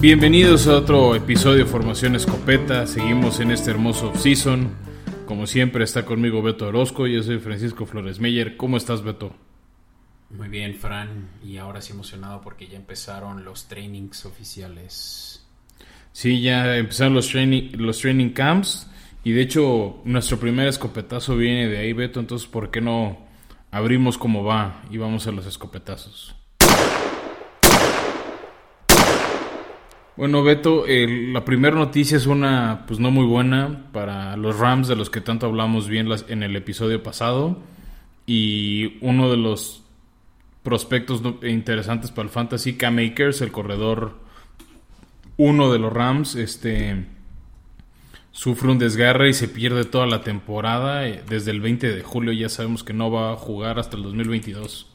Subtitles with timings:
[0.00, 2.86] Bienvenidos a otro episodio de Formación Escopeta.
[2.86, 4.70] Seguimos en este hermoso off-season.
[5.26, 8.56] Como siempre está conmigo Beto Orozco, yo soy Francisco Flores Meyer.
[8.56, 9.34] ¿Cómo estás, Beto?
[10.30, 15.46] Muy bien, Fran, y ahora sí emocionado porque ya empezaron los trainings oficiales.
[16.12, 18.88] Sí, ya empezaron los training, los training camps
[19.22, 23.18] y de hecho nuestro primer escopetazo viene de ahí, Beto, entonces ¿por qué no
[23.70, 26.39] abrimos como va y vamos a los escopetazos?
[30.20, 34.94] Bueno, Beto, la primera noticia es una, pues no muy buena para los Rams, de
[34.94, 37.56] los que tanto hablamos bien en el episodio pasado.
[38.26, 39.82] Y uno de los
[40.62, 44.18] prospectos interesantes para el Fantasy, Cam Akers, el corredor
[45.38, 47.06] uno de los Rams, este
[48.30, 51.00] sufre un desgarre y se pierde toda la temporada.
[51.00, 54.89] Desde el 20 de julio ya sabemos que no va a jugar hasta el 2022.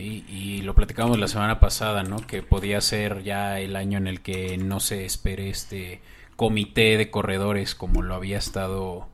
[0.00, 2.18] Y lo platicamos la semana pasada, ¿no?
[2.18, 6.00] Que podía ser ya el año en el que no se espere este
[6.36, 9.08] comité de corredores como lo había estado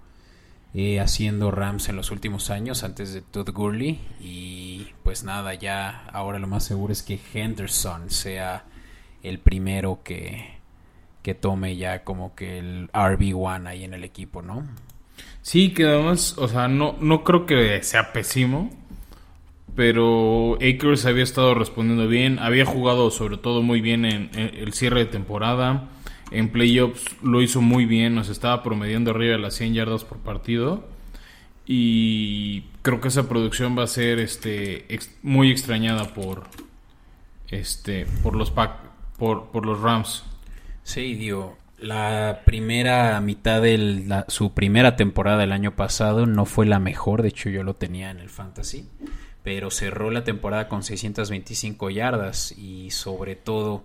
[0.75, 4.01] eh, haciendo Rams en los últimos años antes de Todd Gurley.
[4.21, 8.65] Y pues nada, ya ahora lo más seguro es que Henderson sea
[9.23, 10.59] el primero que,
[11.23, 14.67] que tome ya como que el RB1 ahí en el equipo, ¿no?
[15.41, 18.71] Sí, que además, o sea, no, no creo que sea pésimo
[19.77, 25.01] pero Akers había estado respondiendo bien, había jugado sobre todo muy bien en, el cierre
[25.01, 25.89] de temporada,
[26.31, 30.19] en playoffs lo hizo muy bien, nos estaba promediando arriba de las 100 yardas por
[30.19, 30.87] partido
[31.67, 34.87] y creo que esa producción va a ser este
[35.23, 36.45] muy extrañada por
[37.49, 40.25] este por los por, por los Rams.
[40.83, 46.79] Sí, digo, la primera mitad de su primera temporada del año pasado no fue la
[46.79, 48.89] mejor, de hecho yo lo tenía en el fantasy
[49.45, 53.85] pero cerró la temporada con 625 yardas y sobre todo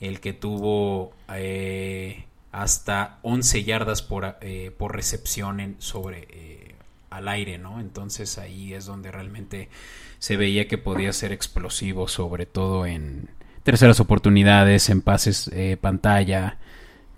[0.00, 6.74] el que tuvo eh, hasta 11 yardas por, eh, por recepción en, sobre eh,
[7.08, 7.80] al aire, ¿no?
[7.80, 9.70] Entonces ahí es donde realmente
[10.18, 13.30] se veía que podía ser explosivo, sobre todo en
[13.62, 16.58] terceras oportunidades, en pases pantalla,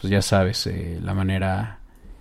[0.00, 0.68] pues ya sabes,
[1.02, 1.79] la manera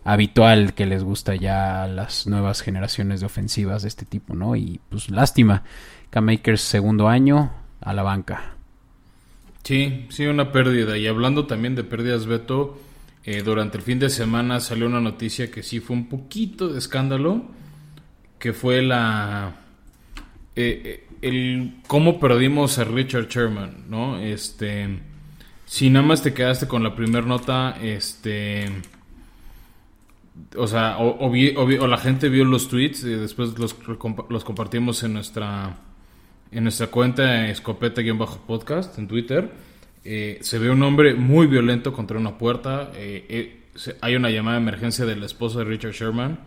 [0.09, 4.55] habitual que les gusta ya a las nuevas generaciones de ofensivas de este tipo, ¿no?
[4.55, 5.63] Y pues lástima,
[6.09, 8.55] K-Makers segundo año a la banca.
[9.63, 10.97] Sí, sí, una pérdida.
[10.97, 12.81] Y hablando también de pérdidas, Beto,
[13.23, 16.79] eh, durante el fin de semana salió una noticia que sí fue un poquito de
[16.79, 17.45] escándalo,
[18.39, 19.57] que fue la...
[20.55, 24.17] Eh, eh, el cómo perdimos a Richard Sherman, ¿no?
[24.17, 24.87] Este...
[25.67, 28.71] Si nada más te quedaste con la primera nota, este
[30.55, 33.75] o sea, o, la gente vio los tweets y después los,
[34.29, 35.77] los compartimos en nuestra
[36.51, 39.51] en nuestra cuenta escopeta-podcast en Twitter.
[40.03, 42.91] Eh, se ve un hombre muy violento contra una puerta.
[42.95, 46.39] Eh, eh, hay una llamada de emergencia de la esposa de Richard Sherman.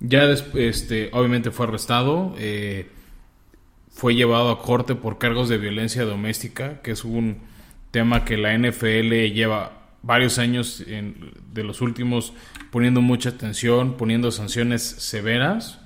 [0.00, 2.34] Ya este, obviamente fue arrestado.
[3.90, 7.38] fue llevado a corte por cargos de violencia doméstica, que es un
[7.90, 9.72] tema que la NFL lleva
[10.02, 12.32] varios años de los últimos
[12.70, 15.80] poniendo mucha atención, poniendo sanciones severas.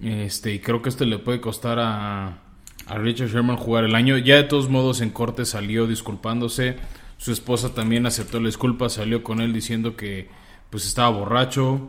[0.00, 2.38] Este, y creo que esto le puede costar a,
[2.86, 4.18] a Richard Sherman jugar el año.
[4.18, 6.76] Ya de todos modos en corte salió disculpándose.
[7.18, 10.28] Su esposa también aceptó la disculpa, salió con él diciendo que
[10.70, 11.88] pues estaba borracho,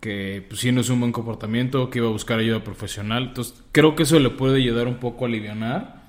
[0.00, 3.28] que pues no es un buen comportamiento, que iba a buscar ayuda profesional.
[3.28, 6.02] Entonces, creo que eso le puede ayudar un poco a aliviar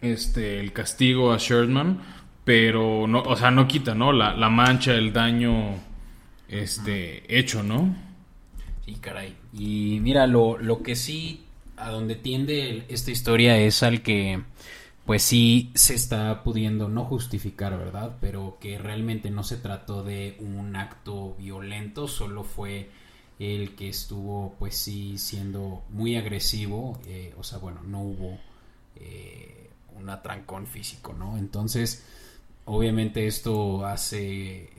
[0.00, 1.98] este el castigo a Sherman
[2.48, 4.10] pero no, o sea, no quita, ¿no?
[4.10, 5.74] La, la mancha, el daño
[6.48, 7.94] este hecho, ¿no?
[8.84, 9.36] Sí, caray.
[9.52, 11.44] Y mira, lo, lo que sí,
[11.76, 14.42] a donde tiende esta historia es al que,
[15.08, 18.18] pues sí se está pudiendo no justificar, ¿verdad?
[18.20, 22.90] Pero que realmente no se trató de un acto violento, solo fue
[23.38, 28.38] el que estuvo, pues sí, siendo muy agresivo, eh, o sea, bueno, no hubo
[28.96, 31.38] eh, un atrancón físico, ¿no?
[31.38, 32.04] Entonces,
[32.66, 34.70] obviamente esto hace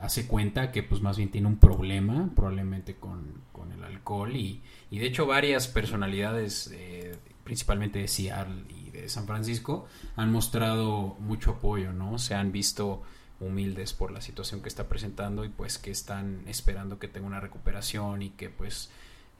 [0.00, 5.04] hace cuenta que pues más bien tiene un problema probablemente con, el alcohol y, de
[5.04, 9.86] hecho varias personalidades eh, principalmente de Seattle y de San Francisco
[10.16, 13.02] han mostrado mucho apoyo no se han visto
[13.40, 17.40] humildes por la situación que está presentando y pues que están esperando que tenga una
[17.40, 18.90] recuperación y que pues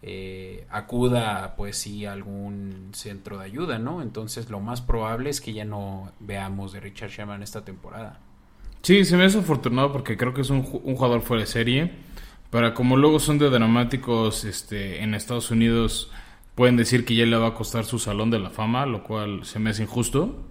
[0.02, 4.00] eh, acuda pues sí a algún centro de ayuda, ¿no?
[4.00, 8.20] Entonces lo más probable es que ya no veamos de Richard Sherman esta temporada.
[8.88, 11.92] Sí, se me hace afortunado porque creo que es un, jugador fuera de serie.
[12.48, 16.10] Para como luego son de dramáticos este, en Estados Unidos,
[16.54, 19.44] pueden decir que ya le va a costar su salón de la fama, lo cual
[19.44, 20.42] se me hace injusto.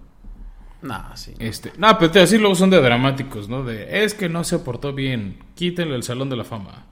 [0.83, 1.33] No, sí.
[1.39, 3.63] Este, no, pero así luego son de dramáticos, ¿no?
[3.63, 6.85] De, es que no se portó bien, quítenle el Salón de la Fama.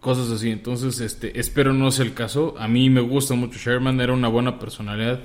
[0.00, 0.50] Cosas así.
[0.50, 2.56] Entonces, este, espero no sea el caso.
[2.58, 5.20] A mí me gusta mucho Sherman, era una buena personalidad,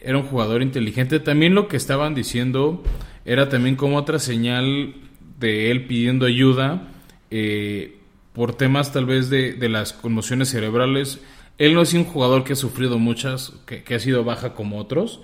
[0.00, 1.20] era un jugador inteligente.
[1.20, 2.82] También lo que estaban diciendo
[3.24, 4.94] era también como otra señal
[5.38, 6.88] de él pidiendo ayuda
[7.30, 7.98] eh,
[8.32, 11.20] por temas tal vez de, de, las conmociones cerebrales.
[11.58, 14.78] Él no es un jugador que ha sufrido muchas, que, que ha sido baja como
[14.78, 15.20] otros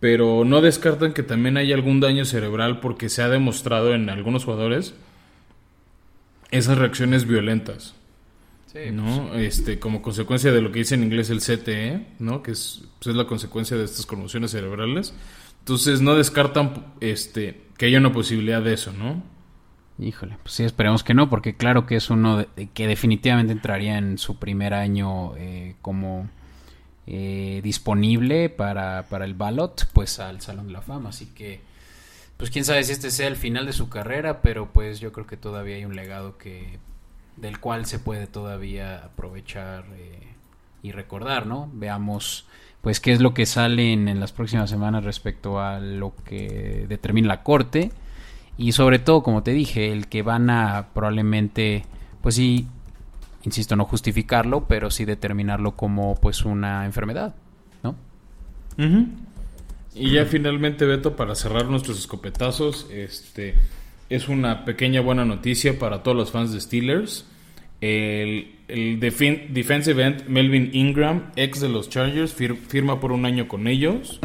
[0.00, 4.44] pero no descartan que también hay algún daño cerebral porque se ha demostrado en algunos
[4.44, 4.94] jugadores
[6.50, 7.94] esas reacciones violentas.
[8.76, 9.28] Sí, ¿no?
[9.28, 12.42] Pues, este, como consecuencia de lo que dice en inglés el CTE, ¿no?
[12.42, 15.14] Que es, pues es la consecuencia de estas conmociones cerebrales.
[15.60, 19.22] Entonces no descartan este que haya una posibilidad de eso, ¿no?
[19.98, 23.96] Híjole, pues sí, esperemos que no, porque claro que es uno de, que definitivamente entraría
[23.96, 26.28] en su primer año eh, como
[27.06, 31.08] eh, disponible para, para el ballot, pues al Salón de la Fama.
[31.08, 31.60] Así que,
[32.36, 35.26] pues quién sabe si este sea el final de su carrera, pero pues yo creo
[35.26, 36.78] que todavía hay un legado que
[37.36, 40.34] del cual se puede todavía aprovechar eh,
[40.82, 41.70] y recordar, ¿no?
[41.72, 42.46] Veamos
[42.80, 46.86] pues qué es lo que sale en, en, las próximas semanas respecto a lo que
[46.88, 47.90] determina la corte
[48.56, 51.84] y sobre todo como te dije el que van a probablemente
[52.22, 52.68] pues sí
[53.46, 57.34] insisto, no justificarlo, pero sí determinarlo como pues una enfermedad,
[57.82, 57.94] ¿no?
[59.94, 63.54] Y ya finalmente, Beto, para cerrar nuestros escopetazos, este
[64.10, 67.26] es una pequeña buena noticia para todos los fans de Steelers.
[67.80, 73.66] El, el defensive end Melvin Ingram, ex de los Chargers, firma por un año con
[73.66, 74.20] ellos.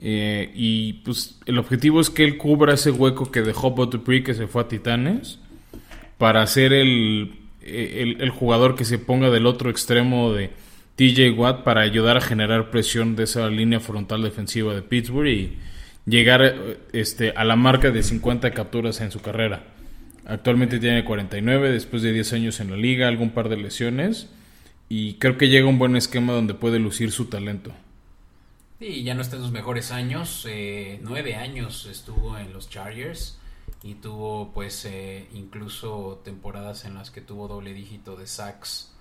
[0.00, 4.34] Eh, y pues el objetivo es que él cubra ese hueco que dejó Botupri que
[4.34, 5.40] se fue a Titanes
[6.18, 7.32] para ser el
[7.70, 10.50] eh, el, jugador que se ponga del otro extremo de
[10.96, 15.58] TJ Watt para ayudar a generar presión de esa línea frontal defensiva de Pittsburgh y
[16.08, 19.64] llegar eh, este, a la marca de 50 capturas en su carrera.
[20.26, 24.28] Actualmente tiene 49 después de 10 años en la liga, algún par de lesiones
[24.88, 27.72] y creo que llega un buen esquema donde puede lucir su talento.
[28.78, 33.38] Sí, ya no está en sus mejores años, eh, nueve años estuvo en los Chargers
[33.82, 38.94] y tuvo pues eh, incluso temporadas en las que tuvo doble dígito de sacks.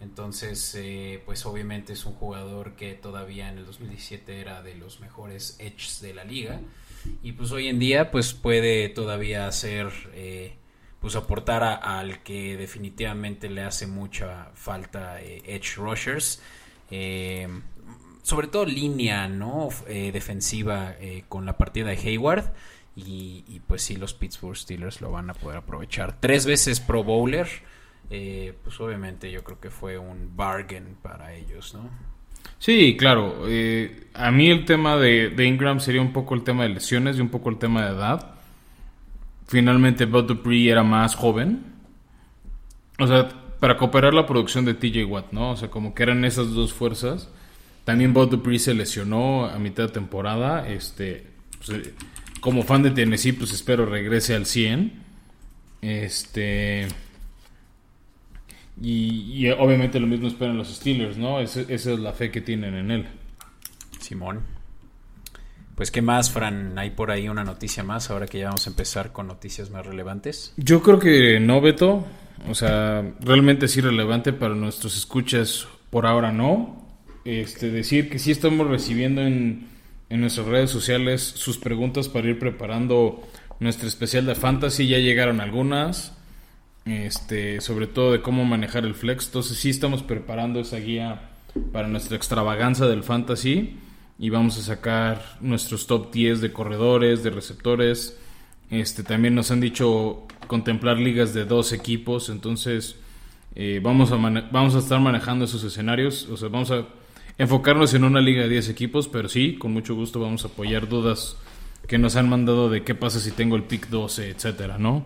[0.00, 5.00] Entonces, eh, pues obviamente es un jugador que todavía en el 2017 era de los
[5.00, 6.60] mejores edges de la liga.
[7.22, 10.54] Y pues hoy en día pues puede todavía hacer, eh,
[11.00, 16.40] pues aportar al que definitivamente le hace mucha falta edge rushers.
[18.22, 19.70] sobre todo línea, ¿no?
[19.86, 20.96] defensiva
[21.28, 22.52] con la partida de Hayward.
[22.96, 26.20] Y, pues sí, los Pittsburgh Steelers lo van a poder aprovechar.
[26.20, 27.48] Tres veces Pro Bowler,
[28.10, 31.88] eh, pues obviamente yo creo que fue un bargain para ellos, ¿no?
[32.58, 33.44] Sí, claro.
[33.46, 37.20] Eh, a mí el tema de, Ingram sería un poco el tema de lesiones y
[37.20, 38.34] un poco el tema de edad.
[39.46, 41.64] Finalmente, Bud Dupree era más joven.
[42.98, 43.28] O sea,
[43.60, 45.52] para cooperar la producción de TJ Watt, ¿no?
[45.52, 47.30] O sea, como que eran esas dos fuerzas.
[47.84, 50.68] También Bud Dupree se lesionó a mitad de temporada.
[50.68, 51.26] Este,
[51.64, 51.92] pues,
[52.40, 54.92] como fan de Tennessee, pues espero regrese al 100.
[55.80, 56.88] Este.
[58.80, 61.40] Y, obviamente lo mismo esperan los Steelers, ¿no?
[61.40, 63.06] esa es la fe que tienen en él.
[64.00, 64.40] Simón.
[65.74, 66.78] Pues, ¿qué más, Fran?
[66.78, 69.86] ¿Hay por ahí una noticia más ahora que ya vamos a empezar con noticias más
[69.86, 70.52] relevantes?
[70.56, 72.06] Yo creo que no, Beto.
[72.48, 76.86] O sea, realmente sí relevante para nuestros escuchas, por ahora no.
[77.24, 79.68] Este, decir que sí estamos recibiendo en
[80.10, 83.22] en nuestras redes sociales sus preguntas para ir preparando
[83.60, 84.88] nuestro especial de fantasy.
[84.88, 86.12] Ya llegaron algunas,
[86.84, 89.26] este, sobre todo de cómo manejar el flex.
[89.26, 91.30] Entonces sí estamos preparando esa guía
[91.72, 93.78] para nuestra extravaganza del fantasy
[94.18, 98.18] y vamos a sacar nuestros top 10 de corredores, de receptores.
[98.70, 102.96] Este, también nos han dicho contemplar ligas de dos equipos, entonces
[103.54, 106.86] eh, vamos, a vamos a estar manejando esos escenarios, o sea, vamos a
[107.38, 110.88] enfocarnos en una liga de 10 equipos, pero sí, con mucho gusto vamos a apoyar
[110.88, 111.36] dudas
[111.88, 115.04] que nos han mandado de qué pasa si tengo el pick 12, etcétera, ¿no?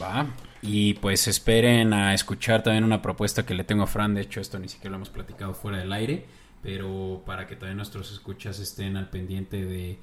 [0.00, 0.26] Va.
[0.62, 4.14] Y pues esperen a escuchar también una propuesta que le tengo a Fran.
[4.14, 6.24] De hecho, esto ni siquiera lo hemos platicado fuera del aire.
[6.62, 9.98] Pero para que también nuestros escuchas estén al pendiente de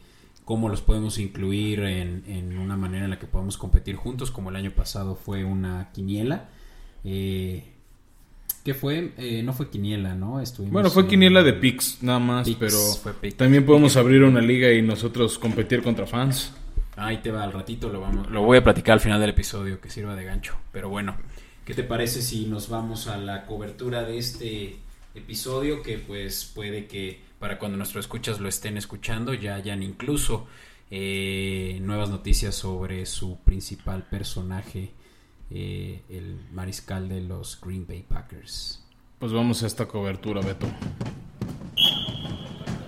[0.45, 4.49] cómo los podemos incluir en, en una manera en la que podamos competir juntos, como
[4.49, 6.49] el año pasado fue una quiniela.
[7.03, 7.73] Eh,
[8.63, 9.11] ¿Qué fue?
[9.17, 10.41] Eh, no fue Quiniela, ¿no?
[10.71, 12.77] bueno, fue Quiniela de Pix, nada más, pero
[13.35, 16.53] también podemos abrir una liga y nosotros competir contra fans.
[16.95, 19.81] Ahí te va, al ratito lo, vamos, lo voy a platicar al final del episodio,
[19.81, 20.55] que sirva de gancho.
[20.71, 21.15] Pero bueno,
[21.65, 24.77] ¿qué te parece si nos vamos a la cobertura de este
[25.15, 25.81] episodio?
[25.81, 30.47] Que pues puede que para cuando nuestros escuchas lo estén escuchando, ya hayan incluso
[30.91, 34.91] eh, nuevas noticias sobre su principal personaje,
[35.49, 38.83] eh, el mariscal de los Green Bay Packers.
[39.17, 40.67] Pues vamos a esta cobertura, Beto.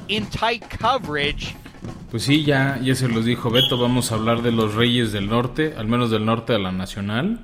[0.08, 1.56] In tight coverage.
[2.12, 5.28] Pues sí, ya, ya se los dijo Beto, vamos a hablar de los Reyes del
[5.28, 7.42] Norte, al menos del norte de la Nacional,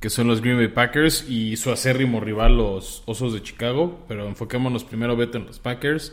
[0.00, 4.04] que son los Green Bay Packers y su acérrimo rival, los Osos de Chicago.
[4.08, 6.12] Pero enfoquémonos primero, Beto, en los Packers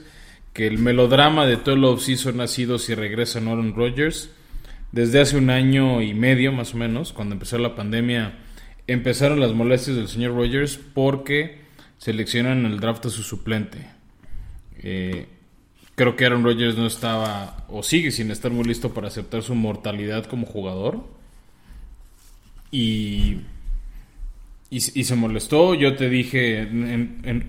[0.57, 4.31] que el melodrama de todo el offseason ha sido si regresa Aaron Rodgers.
[4.91, 8.39] Desde hace un año y medio más o menos, cuando empezó la pandemia,
[8.87, 11.59] empezaron las molestias del señor Rodgers porque
[11.99, 13.87] seleccionan el draft a su suplente.
[14.79, 15.27] Eh,
[15.97, 19.55] creo que Aaron Rodgers no estaba o sigue sin estar muy listo para aceptar su
[19.55, 21.03] mortalidad como jugador.
[22.71, 23.37] Y
[24.69, 25.73] y, se molestó.
[25.75, 26.67] Yo te dije,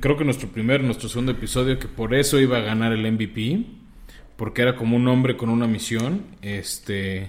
[0.01, 3.65] creo que nuestro primer, nuestro segundo episodio, que por eso iba a ganar el MVP.
[4.37, 6.23] Porque era como un hombre con una misión.
[6.43, 7.29] Este.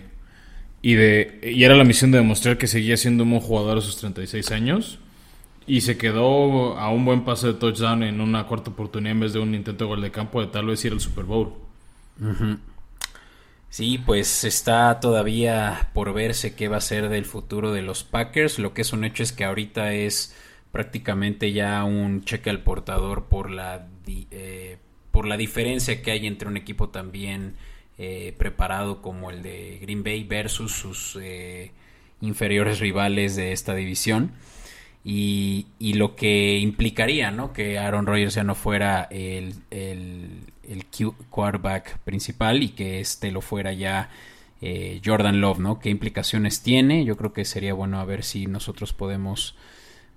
[0.81, 3.81] Y, de, y era la misión de demostrar que seguía siendo un buen jugador a
[3.81, 4.99] sus 36 años.
[5.69, 9.33] Y se quedó a un buen paso de touchdown en una cuarta oportunidad en vez
[9.33, 11.53] de un intento de gol de campo de tal vez ir al Super Bowl.
[13.69, 18.57] Sí, pues está todavía por verse qué va a ser del futuro de los Packers.
[18.57, 20.35] Lo que es un hecho es que ahorita es
[20.71, 24.79] prácticamente ya un cheque al portador por la, eh,
[25.11, 27.53] por la diferencia que hay entre un equipo también
[27.99, 31.71] eh, preparado como el de Green Bay versus sus eh,
[32.21, 34.31] inferiores rivales de esta división.
[35.11, 37.51] Y, lo que implicaría, ¿no?
[37.51, 40.85] Que Aaron Rodgers ya no fuera el, el, el
[41.31, 44.11] quarterback principal y que este lo fuera ya
[44.61, 45.79] eh, Jordan Love, ¿no?
[45.79, 47.05] ¿Qué implicaciones tiene?
[47.05, 49.55] Yo creo que sería bueno a ver si nosotros podemos,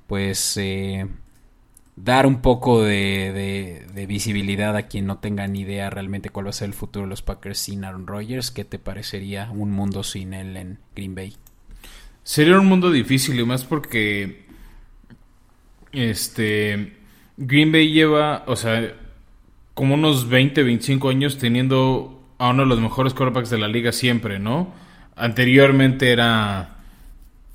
[0.08, 1.06] pues, eh,
[1.96, 6.50] dar un poco de, de, visibilidad a quien no tenga ni idea realmente cuál va
[6.50, 8.50] a ser el futuro de los Packers sin Aaron Rodgers.
[8.50, 11.34] ¿Qué te parecería un mundo sin él en Green Bay?
[12.24, 14.51] Sería un mundo difícil y más porque
[15.92, 16.94] este
[17.36, 18.94] Green Bay lleva, o sea,
[19.74, 23.92] como unos 20, 25 años teniendo a uno de los mejores quarterbacks de la liga
[23.92, 24.72] siempre, ¿no?
[25.16, 26.76] Anteriormente era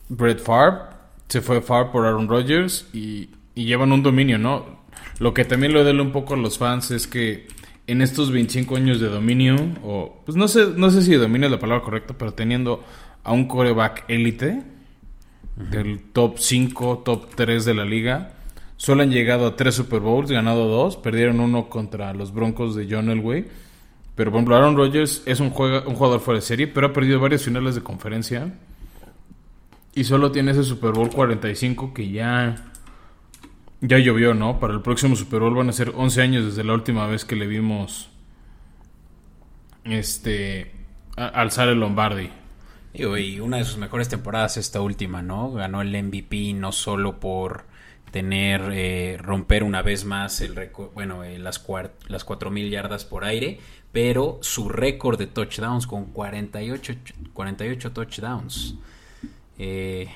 [0.09, 0.79] Brett Favre,
[1.27, 4.77] se fue Favre por Aaron Rodgers y, llevan un dominio, ¿no?
[5.19, 7.47] Lo que también le duele un poco a los fans es que
[7.87, 11.51] en estos 25 años de dominio, o pues no sé, no sé si dominio es
[11.51, 12.83] la palabra correcta, pero teniendo
[13.23, 14.61] a un quarterback élite
[15.57, 18.37] del top 5, top 3 de la liga,
[18.77, 22.87] Solo han llegado a tres Super Bowls, ganado dos, perdieron uno contra los Broncos de
[22.89, 23.47] John Elway.
[24.15, 27.19] Pero por ejemplo, Aaron Rodgers es un, un jugador fuera de serie, pero ha perdido
[27.19, 28.53] varias finales de conferencia.
[29.95, 32.55] Y solo tiene ese Super Bowl 45 que ya,
[33.81, 34.59] ya llovió, ¿no?
[34.59, 37.35] Para el próximo Super Bowl van a ser 11 años desde la última vez que
[37.35, 38.11] le vimos
[39.85, 40.71] este
[41.15, 42.29] alzar el Lombardi.
[42.97, 45.51] Y una de sus mejores temporadas esta última, ¿no?
[45.51, 47.65] Ganó el MVP no solo por
[48.11, 51.63] tener, eh, romper una vez más el récord, bueno, eh, las,
[52.07, 53.59] las 4.000 yardas por aire,
[53.91, 56.95] pero su récord de touchdowns con 48,
[57.33, 58.75] 48 touchdowns.
[59.59, 60.07] Eh,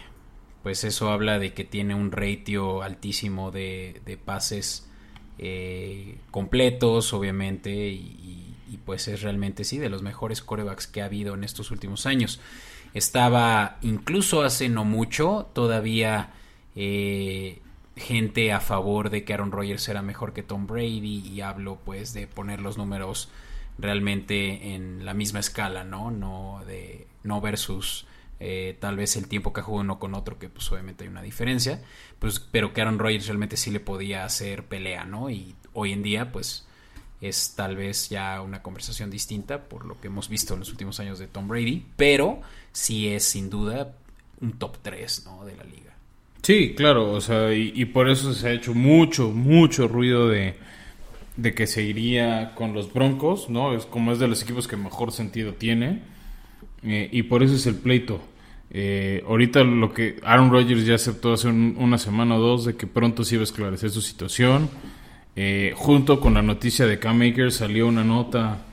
[0.63, 4.87] pues eso habla de que tiene un ratio altísimo de, de pases
[6.29, 11.33] completos, obviamente, y, y, pues es realmente sí de los mejores corebacks que ha habido
[11.33, 12.39] en estos últimos años.
[12.93, 16.31] Estaba incluso hace no mucho, todavía
[17.95, 22.13] gente a favor de que Aaron Rodgers era mejor que Tom Brady y hablo pues
[22.13, 23.29] de poner los números
[23.77, 26.11] realmente en la misma escala, ¿no?
[26.11, 28.05] No de no versus
[28.39, 31.21] eh, tal vez el tiempo que jugó uno con otro, que pues obviamente hay una
[31.21, 31.81] diferencia,
[32.19, 35.29] pues, pero que Aaron Rodgers realmente sí le podía hacer pelea, ¿no?
[35.29, 36.65] Y hoy en día pues
[37.21, 40.99] es tal vez ya una conversación distinta por lo que hemos visto en los últimos
[40.99, 43.95] años de Tom Brady, pero sí es sin duda
[44.41, 45.45] un top 3, ¿no?
[45.45, 45.91] De la liga.
[46.41, 50.55] Sí, claro, o sea, y, por eso se ha hecho mucho, mucho ruido de,
[51.55, 53.75] que se iría con los Broncos, ¿no?
[53.75, 56.01] Es como es de los equipos que mejor sentido tiene,
[56.81, 58.21] eh, y por eso es el pleito.
[58.71, 62.87] Eh, ahorita lo que Aaron Rodgers ya aceptó hace una semana o dos de que
[62.87, 64.69] pronto se iba a esclarecer su situación.
[65.35, 68.65] Eh, junto con la noticia de Cam Maker salió una nota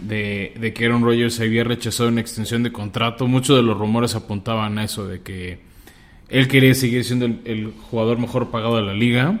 [0.00, 3.26] de, de que Aaron Rodgers había rechazado una extensión de contrato.
[3.26, 5.60] Muchos de los rumores apuntaban a eso, de que
[6.28, 9.40] él quería seguir siendo el, jugador mejor pagado de la liga.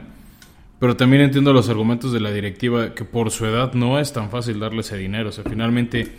[0.78, 4.30] Pero también entiendo los argumentos de la directiva que por su edad no es tan
[4.30, 5.30] fácil darle ese dinero.
[5.30, 6.12] O sea, finalmente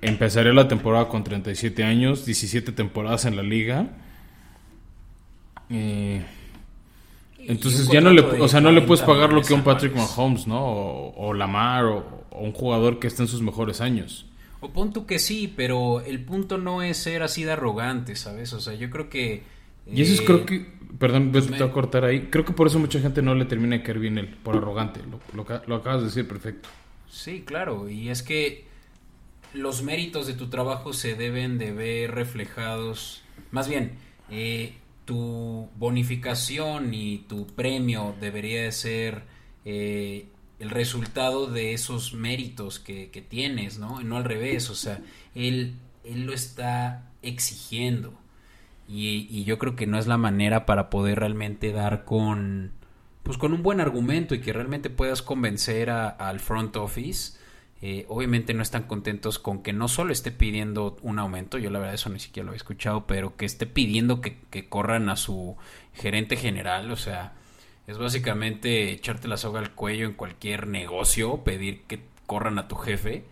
[0.00, 3.88] empezaría la temporada con 37 años, 17 temporadas en la liga.
[5.70, 6.22] Eh,
[7.40, 9.94] Entonces ya no le, o sea, no le 40 puedes pagar lo que un Patrick.
[9.94, 10.64] Mahomes, ¿no?
[10.64, 14.26] O, o Lamar o, o un jugador que esté en sus mejores años.
[14.60, 18.52] O pon tú que sí, pero el punto no es ser así de arrogante, ¿sabes?
[18.52, 19.42] O sea, yo creo que...
[19.86, 20.66] Y eso es eh, creo que,
[20.98, 22.28] perdón, Beto, te voy a cortar ahí.
[22.30, 25.00] Creo que por eso mucha gente no le termina de caer bien él, por arrogante.
[25.34, 26.68] Lo, lo acabas de decir perfecto.
[27.08, 28.70] Sí, claro, y es que
[29.52, 33.92] los méritos de tu trabajo se deben de ver reflejados, más bien,
[34.30, 39.22] eh, tu bonificación y tu premio debería de ser
[39.64, 40.26] eh,
[40.60, 44.00] el resultado de esos méritos que, que tienes, ¿no?
[44.02, 45.00] No al revés, o sea,
[45.34, 45.74] él,
[46.04, 48.14] él lo está exigiendo.
[48.88, 52.72] Y, y yo creo que no es la manera para poder realmente dar con
[53.22, 57.38] pues con un buen argumento y que realmente puedas convencer a- al front office.
[57.82, 61.78] Eh, obviamente no están contentos con que no solo esté pidiendo un aumento, yo la
[61.78, 65.16] verdad eso ni siquiera lo he escuchado, pero que esté pidiendo que, que corran a
[65.16, 65.56] su
[65.94, 67.32] gerente general, o sea,
[67.90, 72.76] es básicamente echarte la soga al cuello en cualquier negocio, pedir que corran a tu
[72.76, 73.24] jefe.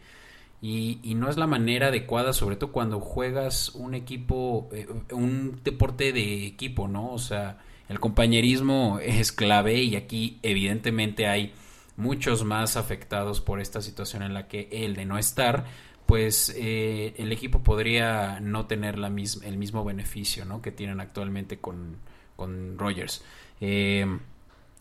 [0.60, 5.60] Y, y no es la manera adecuada, sobre todo cuando juegas un equipo, eh, un
[5.62, 7.12] deporte de equipo, ¿no?
[7.12, 11.52] O sea, el compañerismo es clave y aquí evidentemente hay
[11.96, 15.64] muchos más afectados por esta situación en la que él de no estar,
[16.06, 20.60] pues eh, el equipo podría no tener la mis- el mismo beneficio, ¿no?
[20.62, 21.98] Que tienen actualmente con,
[22.34, 23.22] con Rogers.
[23.60, 24.06] Eh,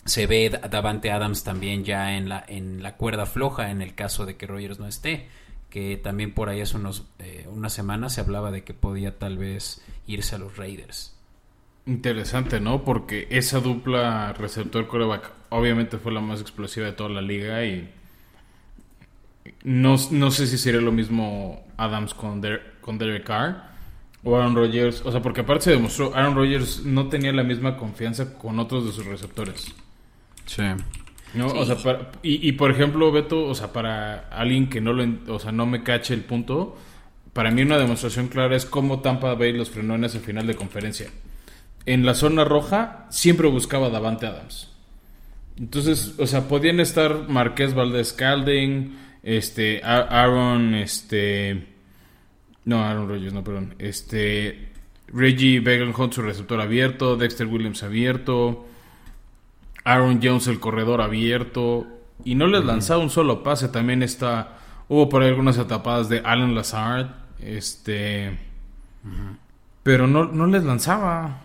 [0.08, 3.96] se ve Da- Davante Adams también ya en la, en la cuerda floja en el
[3.96, 5.28] caso de que Rogers no esté.
[5.70, 9.38] Que también por ahí hace unos, eh, unas semanas se hablaba de que podía tal
[9.38, 11.14] vez irse a los Raiders.
[11.86, 12.84] Interesante, ¿no?
[12.84, 17.90] Porque esa dupla receptor coreback obviamente fue la más explosiva de toda la liga y
[19.64, 23.70] no, no sé si sería lo mismo Adams con, Der- con Derek Carr
[24.24, 25.02] o Aaron Rodgers.
[25.06, 28.86] O sea, porque aparte se demostró, Aaron Rodgers no tenía la misma confianza con otros
[28.86, 29.74] de sus receptores.
[30.48, 30.64] Sí.
[31.36, 31.50] ¿no?
[31.50, 31.58] Sí.
[31.60, 35.06] O sea, para- y, y, por ejemplo, Beto, o sea, para alguien que no lo,
[35.34, 36.76] o sea, no me cache el punto,
[37.34, 40.56] para mí una demostración clara es cómo Tampa Bay los frenó en ese final de
[40.56, 41.10] conferencia.
[41.86, 44.72] En la zona roja siempre buscaba Davante Adams.
[45.60, 51.66] Entonces, o sea, podían estar Marqués Valdés Calding, este, Aaron, este,
[52.66, 54.70] no, Aaron Rodgers, no, perdón, este,
[55.08, 58.68] Reggie Begelhunt, su receptor abierto, Dexter Williams abierto,
[59.94, 61.88] Aaron Jones, el corredor abierto,
[62.26, 63.70] y no les lanzaba un solo pase.
[63.70, 64.58] También está,
[64.90, 67.08] hubo por ahí algunas atapadas de Alan Lazard,
[67.40, 68.38] este,
[69.84, 71.42] pero no, no les lanzaba.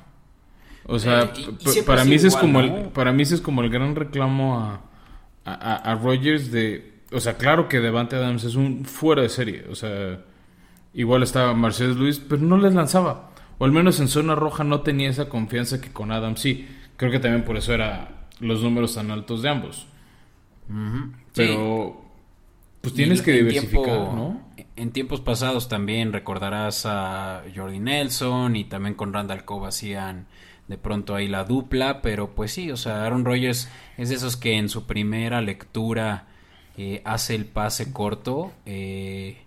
[0.85, 1.31] O sea, Eh,
[1.65, 2.77] y- y para mí ese es como ¿no?
[2.79, 4.81] el, para mí ese es como el gran reclamo a,
[5.45, 9.65] a, a- Rodgers de, o sea, claro que Devante Adams es un fuera de serie,
[9.71, 10.19] o sea,
[10.93, 14.81] igual estaba Mercedes Luis, pero no les lanzaba, o al menos en zona roja no
[14.81, 16.69] tenía esa confianza que con Adams sí.
[16.97, 19.87] Creo que también por eso era los números tan altos de ambos.
[21.35, 22.03] Pero
[22.81, 24.53] pues tienes Y que en diversificar, tiempo- ¿no?
[24.77, 30.27] En tiempos pasados también recordarás a Jordi Nelson y también con Randall Cobb hacían
[30.69, 34.37] de pronto ahí la dupla, pero pues sí, o sea, Aaron Rodgers es de esos
[34.37, 36.27] que en su primera lectura
[36.77, 39.39] eh, hace el pase corto, eh,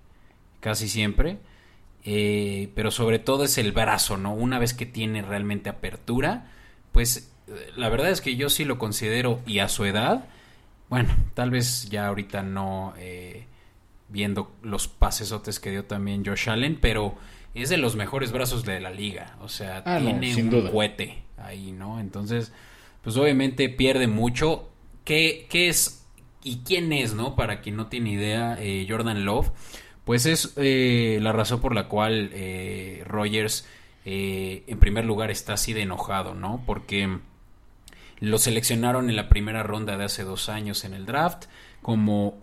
[0.60, 1.40] casi siempre,
[2.04, 4.34] eh, pero sobre todo es el brazo, ¿no?
[4.34, 6.52] Una vez que tiene realmente apertura,
[6.92, 7.32] pues
[7.76, 10.26] la verdad es que yo sí lo considero y a su edad,
[10.90, 13.46] bueno, tal vez ya ahorita no eh,
[14.10, 17.16] viendo los pasesotes que dio también Josh Allen, pero
[17.54, 19.36] es de los mejores brazos de la liga.
[19.42, 20.72] O sea, Ah, no, tiene sin un duda.
[20.72, 22.00] cohete ahí, ¿no?
[22.00, 22.52] Entonces,
[23.04, 24.70] pues obviamente pierde mucho.
[25.04, 26.06] ¿Qué, qué es
[26.44, 27.36] y quién es, no?
[27.36, 29.52] Para quien no tiene idea, eh, Jordan Love,
[30.04, 33.68] pues es eh, la razón por la cual eh, Rogers,
[34.06, 36.62] eh, en primer lugar, está así de enojado, ¿no?
[36.66, 37.20] Porque
[38.20, 41.46] lo seleccionaron en la primera ronda de hace dos años en el draft
[41.82, 42.40] como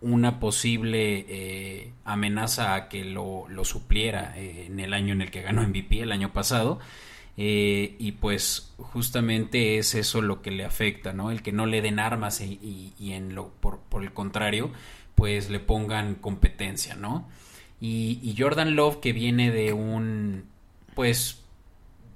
[0.00, 5.30] una posible eh, amenaza a que lo, lo supliera eh, en el año en el
[5.30, 6.78] que ganó MVP, el año pasado.
[7.36, 11.30] Eh, y pues justamente es eso lo que le afecta, ¿no?
[11.30, 14.72] El que no le den armas y, y- y en lo, por, por el contrario,
[15.14, 17.28] pues le pongan competencia, ¿no?
[17.80, 20.44] Y, y Jordan Love que viene de un,
[20.94, 21.39] pues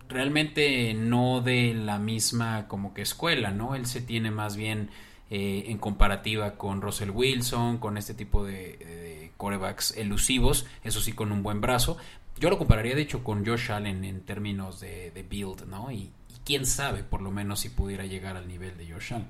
[0.09, 3.75] realmente no de la misma como que escuela, ¿no?
[3.75, 4.91] Él se tiene más bien
[5.31, 11.13] eh, en comparativa con Russell Wilson, con este tipo de, de corebacks elusivos, eso sí
[11.13, 11.97] con un buen brazo.
[12.39, 15.91] Yo lo compararía de hecho con Josh Allen en términos de, build, ¿no?
[15.91, 16.13] Y, y
[16.45, 19.29] quién sabe por lo menos si pudiera llegar al nivel de Josh Allen.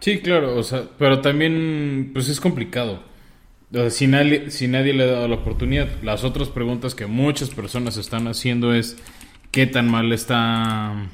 [0.00, 3.04] Sí, claro, o sea, pero también pues es complicado.
[3.74, 7.96] O si nadie, nadie le ha dado la oportunidad, las otras preguntas que muchas personas
[7.96, 8.98] están haciendo es
[9.50, 11.08] qué tan mal está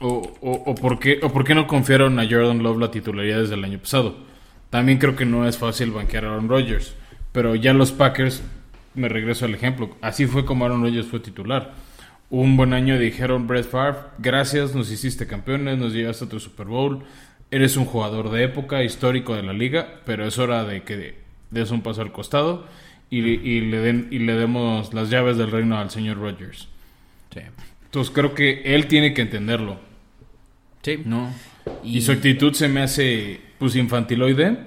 [0.00, 3.40] O, o, o, por qué, ¿O por qué no confiaron a Jordan Love la titularidad
[3.40, 4.16] desde el año pasado?
[4.68, 6.94] También creo que no es fácil banquear a Aaron Rodgers.
[7.32, 8.42] Pero ya los Packers,
[8.94, 11.72] me regreso al ejemplo, así fue como Aaron Rodgers fue titular.
[12.28, 16.66] Un buen año dijeron Brett Favre, gracias, nos hiciste campeones, nos llevaste a otro Super
[16.66, 17.04] Bowl.
[17.50, 21.16] Eres un jugador de época, histórico de la liga, pero es hora de que
[21.50, 22.66] des un paso al costado
[23.08, 26.68] y, y le, den, y le demos las llaves del reino al señor Rodgers.
[27.32, 27.40] Sí.
[27.84, 29.78] Entonces creo que él tiene que entenderlo.
[30.82, 30.98] Sí.
[31.04, 31.32] ¿no?
[31.82, 34.58] Y, su actitud se me hace pues infantiloide.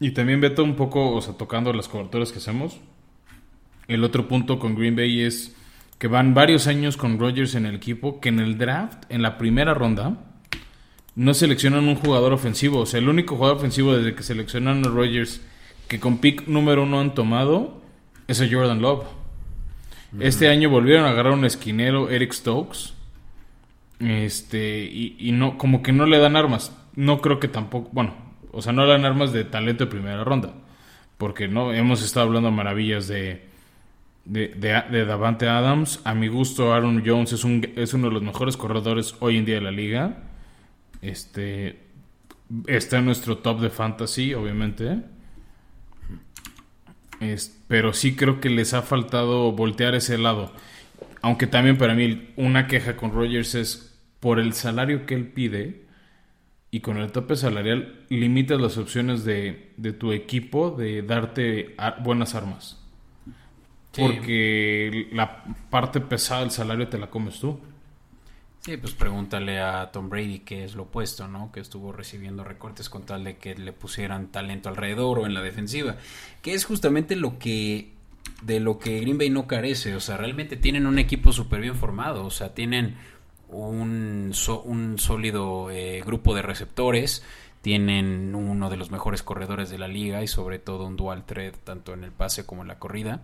[0.00, 2.78] Y también Beto un poco, o sea, tocando las coberturas que hacemos.
[3.86, 5.54] El otro punto con Green Bay es
[5.98, 9.38] que van varios años con Rodgers en el equipo, que en el draft, en la
[9.38, 10.18] primera ronda,
[11.16, 12.80] no seleccionan un jugador ofensivo.
[12.80, 15.40] O sea, el único jugador ofensivo desde que seleccionaron a Rodgers
[15.88, 17.80] que con pick número uno han tomado
[18.26, 19.04] es a Jordan Love.
[20.20, 22.94] Este año volvieron a agarrar un esquinero, Eric Stokes.
[23.98, 26.76] Este, y, y, no, como que no le dan armas.
[26.94, 28.14] No creo que tampoco, bueno,
[28.52, 30.54] o sea, no le dan armas de talento de primera ronda.
[31.18, 33.42] Porque no, hemos estado hablando maravillas de,
[34.24, 36.00] de, de, de Davante Adams.
[36.04, 39.44] A mi gusto, Aaron Jones es, un, es uno de los mejores corredores hoy en
[39.44, 40.16] día de la liga.
[41.04, 41.80] Este,
[42.66, 45.02] está en nuestro top de fantasy, obviamente.
[47.20, 50.52] Es, pero sí creo que les ha faltado voltear ese lado.
[51.20, 55.84] Aunque también para mí una queja con Rogers es por el salario que él pide
[56.70, 62.00] y con el tope salarial limitas las opciones de, de tu equipo de darte a,
[62.00, 62.82] buenas armas.
[63.92, 64.02] Sí.
[64.02, 67.60] Porque la parte pesada del salario te la comes tú.
[68.64, 71.52] Sí, pues pregúntale a Tom Brady que es lo opuesto, ¿no?
[71.52, 75.42] Que estuvo recibiendo recortes con tal de que le pusieran talento alrededor o en la
[75.42, 75.96] defensiva.
[76.40, 77.92] Que es justamente lo que
[78.40, 79.94] de lo que Green Bay no carece.
[79.94, 82.24] O sea, realmente tienen un equipo súper bien formado.
[82.24, 82.96] O sea, tienen
[83.50, 87.22] un, sólido eh, grupo de receptores.
[87.60, 91.54] Tienen uno de los mejores corredores de la liga y sobre todo un dual threat
[91.64, 93.20] tanto en el pase como en la corrida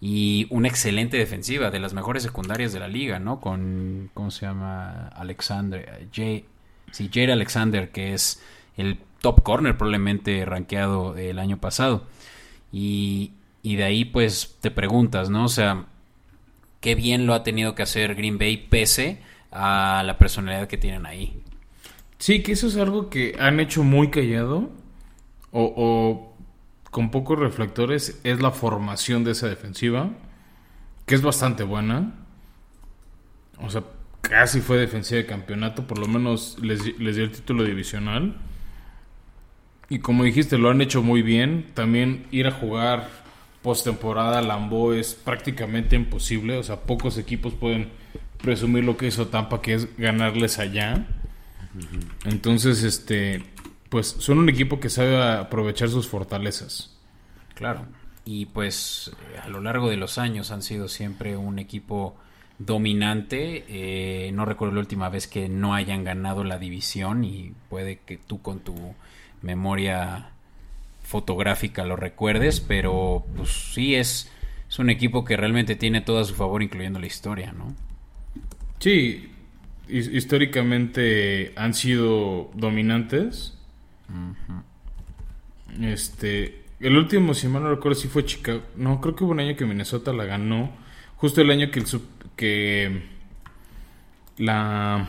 [0.00, 3.40] y una excelente defensiva, de las mejores secundarias de la liga, ¿no?
[3.40, 5.08] Con, ¿cómo se llama?
[5.08, 6.44] Alexander, Jay,
[6.92, 8.42] sí, Jay Alexander, que es
[8.76, 12.04] el top corner probablemente rankeado el año pasado.
[12.72, 13.32] Y,
[13.62, 15.44] y de ahí pues te preguntas, ¿no?
[15.44, 15.86] O sea,
[16.80, 21.06] qué bien lo ha tenido que hacer Green Bay pese a la personalidad que tienen
[21.06, 21.42] ahí.
[22.18, 24.70] Sí, que eso es algo que han hecho muy callado
[25.52, 26.35] o
[26.96, 30.12] con pocos reflectores es la formación de esa defensiva,
[31.04, 32.14] que es bastante buena.
[33.58, 33.84] O sea,
[34.22, 38.38] casi fue defensiva de campeonato, por lo menos les, les dio el título divisional.
[39.90, 41.66] Y como dijiste, lo han hecho muy bien.
[41.74, 43.10] También ir a jugar
[43.60, 46.56] postemporada a Lambeau es prácticamente imposible.
[46.56, 47.90] O sea, pocos equipos pueden
[48.38, 51.06] presumir lo que hizo Tampa, que es ganarles allá.
[52.24, 53.44] Entonces, este,
[53.88, 56.96] pues son un equipo que sabe aprovechar sus fortalezas.
[57.54, 57.86] Claro.
[58.24, 62.16] Y pues a lo largo de los años han sido siempre un equipo
[62.58, 63.64] dominante.
[63.68, 68.16] Eh, no recuerdo la última vez que no hayan ganado la división y puede que
[68.16, 68.94] tú con tu
[69.42, 70.30] memoria
[71.02, 74.30] fotográfica lo recuerdes, pero pues sí es,
[74.68, 77.74] es un equipo que realmente tiene todo a su favor, incluyendo la historia, ¿no?
[78.80, 79.30] Sí,
[79.88, 83.55] históricamente han sido dominantes.
[84.08, 84.62] Uh -huh.
[85.92, 88.62] Este, el último, si mal no recuerdo, si fue Chicago.
[88.76, 90.70] No, creo que hubo un año que Minnesota la ganó.
[91.16, 91.86] Justo el año que el
[92.36, 93.02] que
[94.36, 95.08] la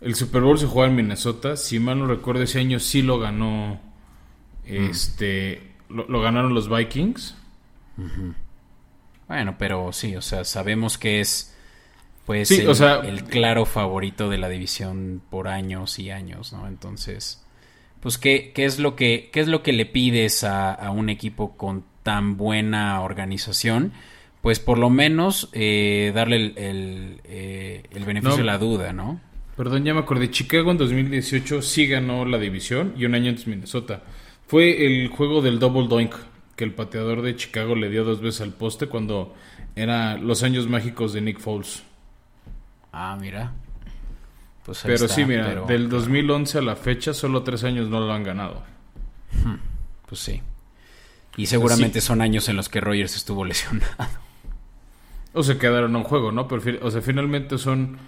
[0.00, 1.56] el Super Bowl se jugaba en Minnesota.
[1.56, 3.80] Si mal no recuerdo, ese año sí lo ganó.
[4.64, 5.74] Este.
[5.88, 5.96] Mm.
[5.96, 7.36] Lo, lo, ganaron los Vikings.
[7.96, 8.34] Uh -huh.
[9.26, 11.56] Bueno, pero sí, o sea, sabemos que es.
[12.24, 16.52] Pues sí, el, o sea, el claro favorito de la división por años y años,
[16.52, 16.68] ¿no?
[16.68, 17.42] Entonces
[18.00, 21.08] pues ¿qué, qué, es lo que, qué es lo que le pides a, a, un
[21.08, 23.92] equipo con tan buena organización?
[24.40, 28.92] Pues por lo menos eh, darle el, el, eh, el beneficio no, de la duda,
[28.92, 29.20] ¿no?
[29.56, 30.30] Perdón, ya me acordé.
[30.30, 34.02] Chicago en 2018 sí ganó la división y un año antes Minnesota.
[34.46, 36.14] Fue el juego del double doink
[36.56, 39.34] que el pateador de Chicago le dio dos veces al poste cuando
[39.76, 41.82] era los años mágicos de Nick Foles.
[42.92, 43.52] Ah, mira.
[44.64, 48.00] Pues pero está, sí, mira, pero, del 2011 a la fecha solo tres años no
[48.00, 48.62] lo han ganado.
[49.32, 49.56] Hmm,
[50.06, 50.42] pues sí.
[51.36, 52.06] Y seguramente sí.
[52.06, 54.10] son años en los que Rogers estuvo lesionado.
[55.32, 56.48] O se quedaron a un juego, ¿no?
[56.48, 57.98] Pero, o sea, finalmente son...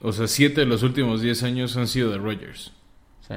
[0.00, 2.72] O sea, siete de los últimos diez años han sido de Rogers.
[3.26, 3.36] Sí.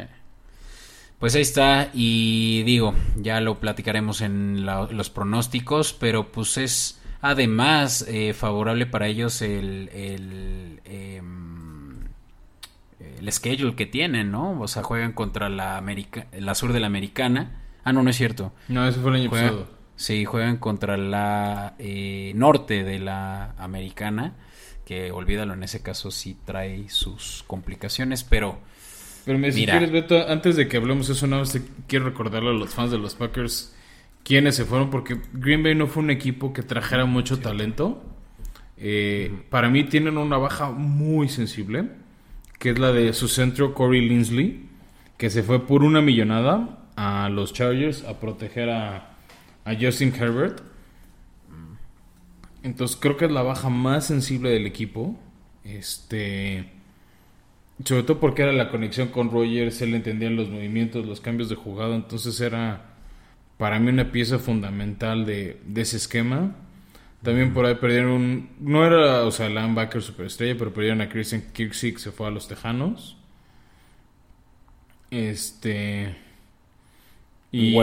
[1.19, 6.97] Pues ahí está, y digo, ya lo platicaremos en la, los pronósticos, pero pues es
[7.21, 11.56] Además, eh, favorable para ellos el, el, em,
[13.19, 14.59] el schedule que tienen, ¿no?
[14.59, 17.61] O sea, juegan contra la, América, la sur de la Americana.
[17.83, 18.53] Ah, no, no es cierto.
[18.67, 19.77] No, eso fue el año Juegan- pasado.
[19.95, 24.33] Sí, juegan contra la eh, norte de la americana,
[24.85, 28.59] que olvídalo, en ese caso sí trae sus complicaciones, pero
[29.25, 29.71] Pero mira, si Mira.
[29.73, 32.91] quieres, Beto, antes de que hablemos de eso, nada más quiero recordarle a los fans
[32.91, 33.73] de los Packers
[34.23, 38.03] quiénes se fueron, porque Green Bay no fue un equipo que trajera mucho talento.
[38.77, 41.89] Eh, Para mí tienen una baja muy sensible,
[42.59, 44.67] que es la de su centro Corey Linsley,
[45.17, 49.15] que se fue por una millonada a los Chargers a proteger a,
[49.65, 50.61] a Justin Herbert.
[52.63, 55.17] Entonces creo que es la baja más sensible del equipo.
[55.63, 56.71] Este...
[57.85, 61.55] Sobre todo porque era la conexión con Rogers, él entendía los movimientos, los cambios de
[61.55, 62.95] jugada, entonces era
[63.57, 66.55] para mí una pieza fundamental de, de ese esquema.
[67.27, 68.49] También por ahí perdieron un...
[68.61, 72.29] No era, o sea, linebacker superestrella, pero perdieron a Christian Kirksey que se fue a
[72.29, 73.17] los Tejanos.
[75.11, 76.15] Este...
[77.51, 77.75] y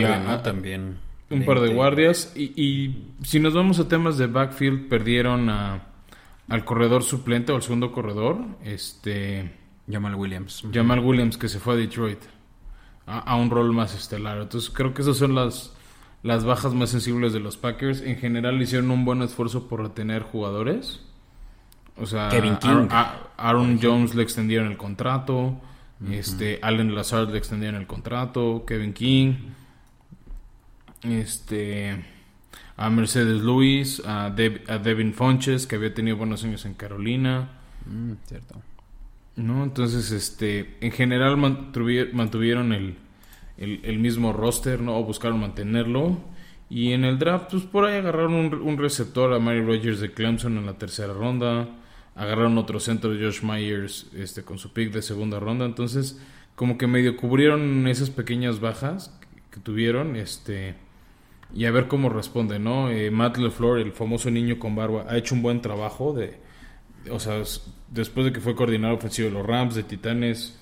[0.42, 0.96] También.
[1.28, 2.32] un par de guardias.
[2.34, 5.88] Y, y si nos vamos a temas de backfield, perdieron a,
[6.48, 9.52] al corredor suplente o al segundo corredor, este
[9.86, 10.64] Jamal Williams.
[10.72, 12.20] Jamal Williams, que se fue a Detroit
[13.06, 14.40] a, a un rol más estelar.
[14.40, 15.73] Entonces creo que esas son las,
[16.24, 18.00] las bajas más sensibles de los Packers.
[18.00, 21.00] En general hicieron un buen esfuerzo por retener jugadores.
[21.96, 22.68] O sea, Kevin King.
[22.70, 25.60] Aaron, a- Aaron Jones le extendieron el contrato.
[26.10, 28.64] Este, Allen Lazard le extendieron el contrato.
[28.66, 29.34] Kevin King.
[31.02, 32.04] Este.
[32.76, 34.02] A Mercedes Lewis.
[34.04, 37.50] A, Dev- a Devin Fonches, que había tenido buenos años en Carolina.
[37.86, 38.60] Mm, cierto.
[39.36, 39.64] ¿no?
[39.64, 42.96] Entonces, este, en general mantuvi- mantuvieron el,
[43.58, 44.98] el, el mismo roster, ¿no?
[44.98, 46.18] O buscaron mantenerlo.
[46.70, 50.12] Y en el draft, pues por ahí agarraron un, un receptor a Mary Rogers de
[50.12, 51.68] Clemson en la tercera ronda.
[52.16, 55.66] Agarraron otro centro de Josh Myers este, con su pick de segunda ronda.
[55.66, 56.20] Entonces,
[56.54, 59.18] como que medio cubrieron esas pequeñas bajas
[59.50, 60.16] que, tuvieron.
[60.16, 60.74] Este,
[61.54, 62.90] y a ver cómo responde, ¿no?
[62.90, 66.38] Eh, Matt LeFleur, el famoso niño con barba, ha hecho un buen trabajo de,
[67.10, 67.42] o sea,
[67.90, 70.58] después de que fue coordinador ofensivo de los Rams, de Titanes,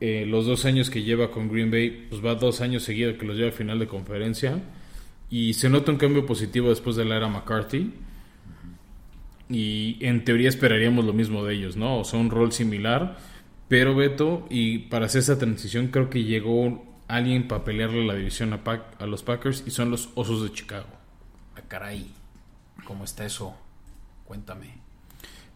[0.00, 3.26] eh, los dos años que lleva con Green Bay, pues va dos años seguidos que
[3.26, 4.60] los lleva a final de conferencia.
[5.30, 7.92] Y se nota un cambio positivo después de la era McCarthy.
[9.48, 12.00] Y en teoría esperaríamos lo mismo de ellos, ¿no?
[12.00, 13.18] O sea, un rol similar.
[13.68, 18.52] Pero Beto, y para hacer esa transición, creo que llegó alguien para pelearle la división
[18.52, 18.62] a,
[18.98, 20.88] a los Packers y son los Osos de Chicago.
[21.56, 22.10] Ah, caray.
[22.84, 23.56] ¿Cómo está eso?
[24.24, 24.83] Cuéntame.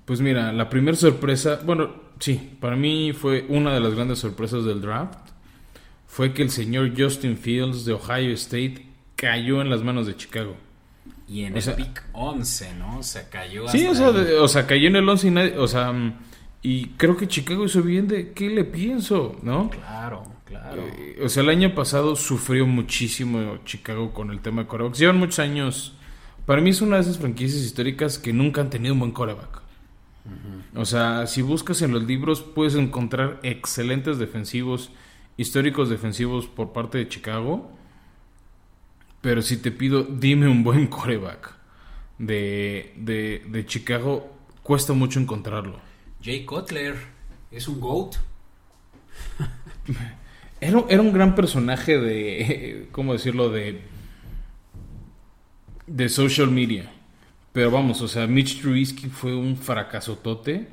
[0.08, 4.64] Pues mira, la primera sorpresa, bueno, sí, para mí fue una de las grandes sorpresas
[4.64, 5.18] del draft.
[6.06, 10.56] Fue que el señor Justin Fields de Ohio State cayó en las manos de Chicago.
[11.28, 13.02] Y en O el sea- pick 11, ¿no?
[13.02, 15.68] Se cayó Sí, o sea, de- o sea, cayó en el 11 y nadie, o
[15.68, 15.92] sea,
[16.62, 19.68] y creo que Chicago hizo bien de qué le pienso, ¿no?
[19.68, 20.82] Claro, claro.
[20.98, 24.98] Eh, O sea, el año pasado sufrió muchísimo Chicago con el tema de corebacks.
[24.98, 25.92] Llevan muchos años.
[26.46, 29.67] Para mí es una de esas franquicias históricas que nunca han tenido un buen coreback.
[30.78, 34.92] O sea, si buscas en los libros puedes encontrar excelentes defensivos,
[35.36, 37.72] históricos defensivos por parte de Chicago.
[39.20, 41.52] Pero si te pido, dime un buen coreback
[42.18, 45.80] de, de, de Chicago, cuesta mucho encontrarlo.
[46.22, 46.94] Jay Cutler
[47.50, 48.14] es un GOAT.
[50.60, 53.48] Era, era un gran personaje de, ¿cómo decirlo?
[53.48, 53.80] De,
[55.86, 56.90] de social media.
[57.52, 60.68] Pero vamos, o sea, Mitch Trubisky fue un fracasotote.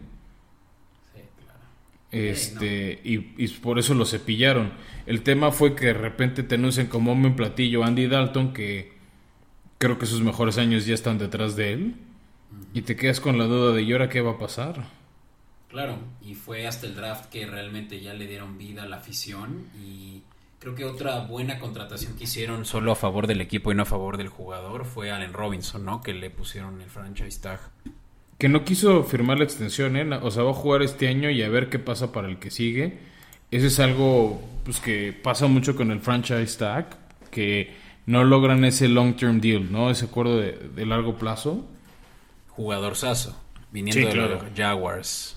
[2.11, 4.71] Este, y, y por eso lo cepillaron.
[5.05, 8.93] El tema fue que de repente te anuncian como hombre en platillo Andy Dalton, que
[9.77, 11.95] creo que sus mejores años ya están detrás de él.
[12.73, 14.85] Y te quedas con la duda de, ¿y ahora qué va a pasar?
[15.69, 19.67] Claro, y fue hasta el draft que realmente ya le dieron vida a la afición
[19.77, 20.21] y
[20.65, 23.85] creo que otra buena contratación que hicieron solo a favor del equipo y no a
[23.85, 26.01] favor del jugador fue Allen Robinson, ¿no?
[26.01, 27.59] Que le pusieron el franchise tag.
[28.39, 30.09] Que no quiso firmar la extensión, ¿eh?
[30.23, 32.49] O sea, va a jugar este año y a ver qué pasa para el que
[32.49, 32.97] sigue.
[33.51, 36.97] Eso es algo pues, que pasa mucho con el franchise tag,
[37.29, 37.75] que
[38.07, 39.91] no logran ese long-term deal, ¿no?
[39.91, 41.63] Ese acuerdo de, de largo plazo.
[42.49, 43.39] Jugador saso,
[43.71, 45.35] viniendo Sí, de los Jaguars.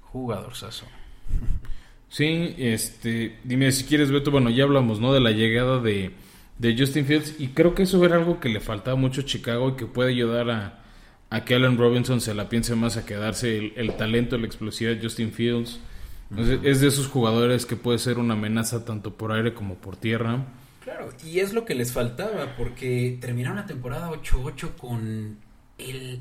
[0.00, 0.86] Jugador saso.
[2.12, 5.14] Sí, este, dime si quieres, Beto, bueno, ya hablamos, ¿no?
[5.14, 6.10] De la llegada de,
[6.58, 9.70] de Justin Fields y creo que eso era algo que le faltaba mucho a Chicago
[9.70, 10.82] y que puede ayudar a,
[11.30, 14.94] a que Allen Robinson se la piense más a quedarse el, el talento, la explosividad
[14.96, 15.80] de Justin Fields.
[16.28, 19.96] Entonces, Es de esos jugadores que puede ser una amenaza tanto por aire como por
[19.96, 20.44] tierra.
[20.84, 25.38] Claro, y es lo que les faltaba porque terminaron la temporada 8-8 con
[25.78, 26.20] el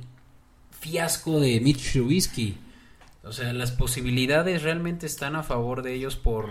[0.79, 2.55] fiasco de Mitch Trubisky.
[3.23, 6.47] O sea, las posibilidades realmente están a favor de ellos por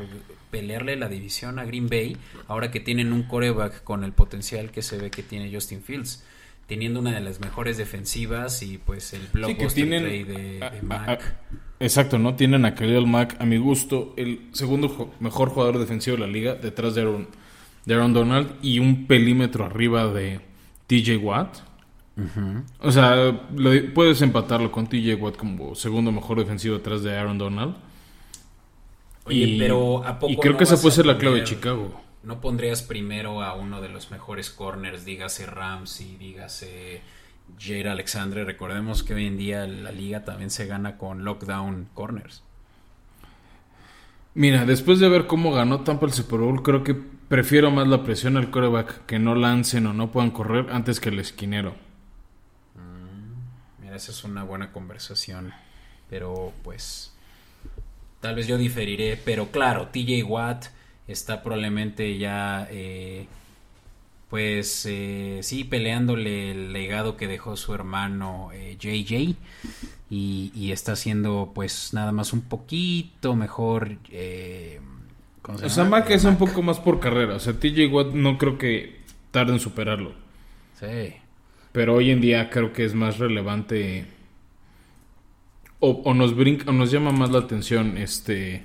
[0.53, 4.83] pelearle la división a Green Bay, ahora que tienen un coreback con el potencial que
[4.83, 6.23] se ve que tiene Justin Fields,
[6.69, 11.09] teniendo una de las mejores defensivas y pues el blockbuster play de, a- de Mac.
[11.09, 12.37] a- exacto, ¿no?
[12.37, 16.29] Tienen a Khalil Mack, a mi gusto, el segundo jo- mejor jugador defensivo de la
[16.29, 17.29] liga, detrás de Aaron,
[17.85, 20.41] de Aaron Donald y un pelímetro arriba de
[20.87, 21.57] TJ Watt.
[22.81, 23.15] O sea,
[23.55, 27.77] lo- puedes empatarlo con TJ Watt como segundo mejor defensivo detrás de Aaron Donald.
[29.25, 32.01] Oye, pero ¿a poco y creo no que esa puede ser la clave de Chicago.
[32.23, 37.01] ¿No pondrías primero a uno de los mejores corners, dígase Ramsey, dígase
[37.59, 38.45] Jair Alexandre?
[38.45, 42.43] Recordemos que hoy en día la liga también se gana con lockdown corners.
[44.35, 48.05] Mira, después de ver cómo ganó Tampa el Super Bowl, creo que prefiero más la
[48.05, 51.75] presión al coreback que no lancen o no puedan correr antes que el esquinero.
[53.95, 55.53] Esa es una buena conversación,
[56.09, 57.13] pero pues
[58.21, 60.67] tal vez yo diferiré, pero claro, TJ Watt
[61.09, 63.27] está probablemente ya, eh,
[64.29, 69.37] pues eh, sí, peleándole el legado que dejó su hermano eh, JJ
[70.09, 73.99] y, y está haciendo pues nada más un poquito mejor.
[74.11, 74.81] Eh,
[75.43, 75.99] ¿cómo se O sea, llama?
[76.01, 77.35] Mack es un poco más por carrera.
[77.37, 79.01] O sea, TJ Watt no creo que
[79.31, 80.15] tarde en superarlo.
[80.79, 81.20] Sí.
[81.73, 84.07] Pero hoy en día creo que es más relevante.
[85.79, 88.65] O, o nos brinca, o nos llama más la atención este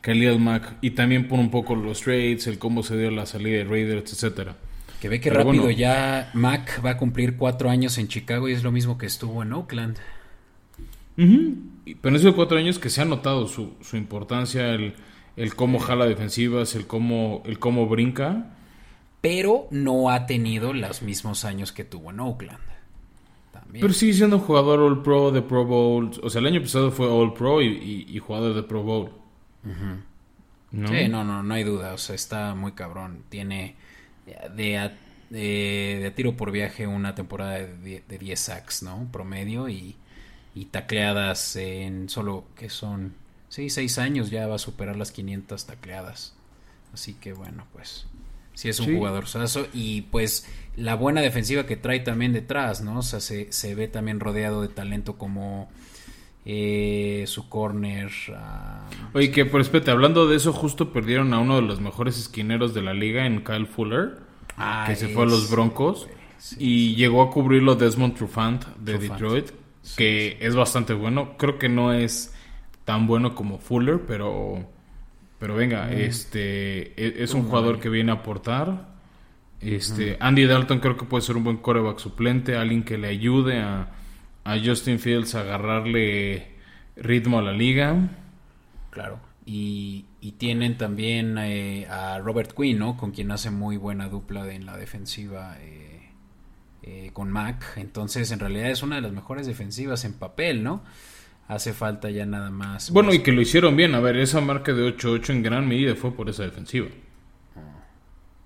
[0.00, 0.74] Khalil Mack.
[0.80, 4.12] Y también por un poco los trades, el cómo se dio la salida de Raiders,
[4.12, 4.56] etcétera.
[5.00, 5.78] Que ve que Pero rápido bueno.
[5.78, 9.42] ya Mac va a cumplir cuatro años en Chicago y es lo mismo que estuvo
[9.42, 9.98] en Oakland.
[11.16, 14.94] Y- Pero en esos cuatro años que se ha notado su, su importancia, el,
[15.36, 18.53] el cómo jala defensivas, el cómo, el cómo brinca.
[19.24, 22.58] Pero no ha tenido los mismos años que tuvo en Oakland.
[23.52, 23.80] También.
[23.80, 26.10] Pero sigue siendo un jugador All Pro de Pro Bowl.
[26.22, 29.10] O sea, el año pasado fue All Pro y, y- y jugador de Pro Bowl.
[30.72, 30.88] ¿No?
[30.88, 31.94] Sí, no, no, no hay duda.
[31.94, 33.22] O sea, está muy cabrón.
[33.28, 33.76] Tiene
[34.56, 34.88] de a,
[35.30, 39.08] de, de a tiro por viaje una temporada de, de 10 sacks, ¿no?
[39.12, 39.96] Promedio y,
[40.54, 43.14] y tacleadas en solo que son
[43.48, 46.34] 6, 6 años ya va a superar las 500 tacleadas.
[46.92, 48.06] Así que bueno, pues
[48.54, 48.96] sí es un Sí.
[48.96, 52.98] jugador sazo y pues la buena defensiva que trae también detrás, ¿no?
[52.98, 55.68] O sea, se, se ve también rodeado de talento como
[56.46, 58.10] eh, su corner.
[58.34, 62.18] ah, Oye, que por espérate, hablando de eso, justo perdieron a uno de los mejores
[62.18, 64.18] esquineros de la liga en Kyle Fuller,
[64.56, 66.06] ah, que se fue a los Broncos.
[66.38, 69.20] sí, y llegó a cubrirlo Desmond Trufant de Trufant.
[69.20, 69.50] Detroit,
[69.96, 71.36] que es bastante bueno.
[71.38, 72.34] Creo que no es
[72.84, 74.68] tan bueno como Fuller, pero
[75.44, 78.88] pero venga, este e- es, un jugador que viene a aportar.
[79.60, 83.60] Este Andy Dalton creo que puede ser un buen coreback suplente, alguien que le ayude
[83.60, 83.92] a,
[84.42, 86.48] a Justin Fields a agarrarle
[86.96, 88.08] ritmo a la liga.
[88.88, 89.20] Claro.
[89.44, 92.96] Y, y tienen también eh, a Robert Quinn, ¿no?
[92.96, 96.08] Con quien hace muy buena dupla de- en la defensiva eh,
[96.84, 97.62] eh, con Mac.
[97.76, 100.82] Entonces, en realidad es una de las mejores defensivas en papel, ¿no?
[101.46, 102.90] Hace falta ya nada más.
[102.90, 103.94] Bueno, pues, y que lo hicieron bien.
[103.94, 106.88] A ver, esa marca de 8-8 en gran medida fue por esa defensiva.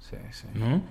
[0.01, 0.47] sí, sí.
[0.55, 0.83] ¿no?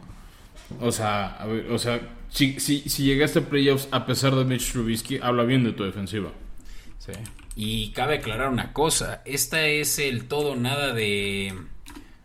[0.80, 4.43] O sea, a ver, o sea, si, si, si llegaste a playoffs a pesar de
[4.46, 6.32] Mitch Trubisky, habla bien de tu defensiva.
[7.00, 7.13] Sí.
[7.56, 11.54] Y cabe aclarar una cosa, esta es el todo o nada de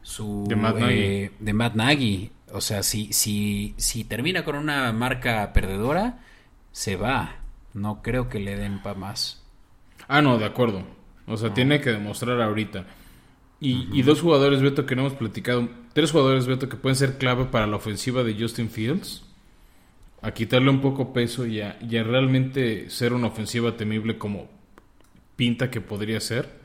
[0.02, 0.94] su De Matt Nagy.
[0.94, 2.30] eh, de Matt Nagy.
[2.52, 6.18] O sea, si, si, si termina con una marca perdedora,
[6.72, 7.36] se va.
[7.74, 9.41] No creo que le den para más.
[10.12, 10.84] Ah, no, de acuerdo.
[11.26, 12.84] O sea, tiene que demostrar ahorita.
[13.60, 15.70] Y, y dos jugadores, Beto, que no hemos platicado.
[15.94, 19.24] Tres jugadores, Beto, que pueden ser clave para la ofensiva de Justin Fields.
[20.20, 24.50] A quitarle un poco peso y a, y a realmente ser una ofensiva temible como
[25.36, 26.60] pinta que podría ser.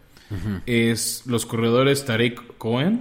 [0.65, 2.99] Es los corredores Tarek Cohen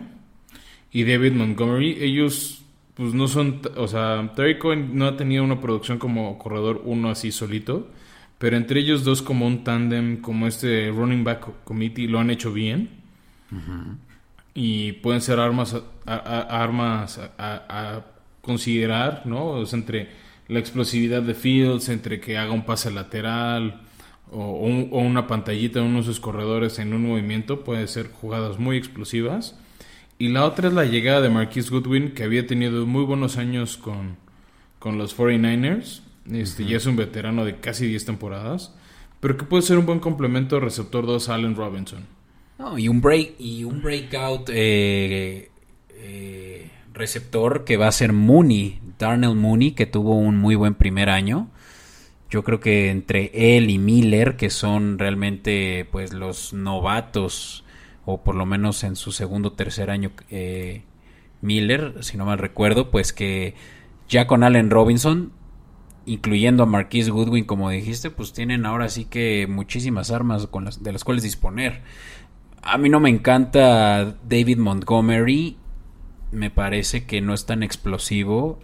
[0.93, 1.99] y David Montgomery.
[2.01, 2.63] Ellos,
[2.95, 3.63] pues no son.
[3.77, 7.89] O sea, Tarek Cohen no ha tenido una producción como corredor uno así solito.
[8.39, 12.53] Pero entre ellos dos, como un tándem, como este running back committee, lo han hecho
[12.53, 12.91] bien.
[14.55, 15.77] Y pueden ser armas
[16.07, 18.03] a, armas a,
[18.41, 19.47] considerar, ¿no?
[19.49, 20.09] O sea, entre
[20.49, 23.83] la explosividad de Fields, entre que haga un pase lateral
[24.31, 27.87] o, o un- o una pantallita en uno de sus corredores en un movimiento, puede
[27.89, 29.59] ser jugadas muy explosivas.
[30.19, 33.77] Y la otra es la llegada de Marquise Goodwin, que había tenido muy buenos años
[33.77, 34.17] con,
[34.79, 36.03] con los 49ers.
[36.31, 38.75] Este, Ya es un veterano de casi 10 temporadas.
[39.21, 42.07] Pero que puede ser un buen complemento receptor 2 a Allen Robinson.
[42.59, 45.51] No, y un break y un breakout eh,
[45.95, 51.11] eh, receptor que va a ser Mooney, Darnell Mooney, que tuvo un muy buen primer
[51.11, 51.49] año.
[52.31, 57.65] Yo creo que entre él y Miller, que son realmente pues los novatos,
[58.05, 60.83] o por lo menos en su segundo o tercer año, eh,
[61.41, 63.55] Miller, si no mal recuerdo, pues que
[64.09, 65.33] ya con Allen Robinson,
[66.07, 70.83] incluyendo a Marquise Goodwin, como dijiste, pues tienen ahora sí que muchísimas armas con las,
[70.83, 71.83] de las cuales disponer.
[72.63, 75.57] A mí no me encanta David Montgomery,
[76.33, 78.61] me parece que no es tan explosivo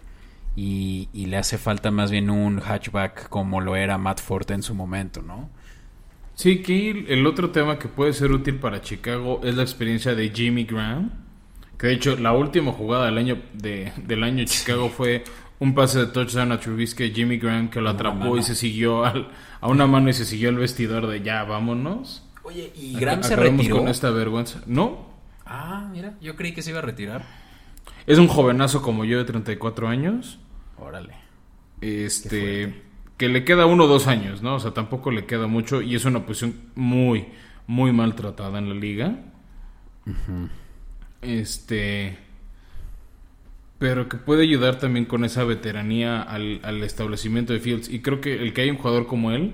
[0.55, 4.61] y, y, le hace falta más bien un hatchback como lo era Matt Forte en
[4.61, 5.49] su momento, ¿no?
[6.35, 10.29] Sí, que el otro tema que puede ser útil para Chicago es la experiencia de
[10.29, 11.11] Jimmy Graham,
[11.77, 15.23] que de hecho la última jugada del año de, del año Chicago fue
[15.63, 19.29] un pase de touchdown a Trubisky Jimmy Graham que lo atrapó y se siguió al,
[19.61, 22.27] a una mano y se siguió al vestidor de ya, vámonos.
[22.43, 23.77] Oye, ¿y Graham se retiró?
[23.77, 24.61] con esta vergüenza.
[24.65, 25.07] ¿No?
[25.45, 27.25] Ah, mira, yo creí que se iba a retirar.
[28.05, 30.37] Es un jovenazo como yo de 34 años.
[30.77, 31.13] Órale.
[31.79, 32.81] Este,
[33.15, 34.55] que le queda uno o dos años, ¿no?
[34.55, 37.27] O sea, tampoco le queda mucho y es una posición muy,
[37.67, 39.15] muy maltratada en la liga.
[41.21, 42.17] Este,
[43.79, 47.89] pero que puede ayudar también con esa veteranía al, al, establecimiento de Fields.
[47.89, 49.53] Y creo que el que haya un jugador como él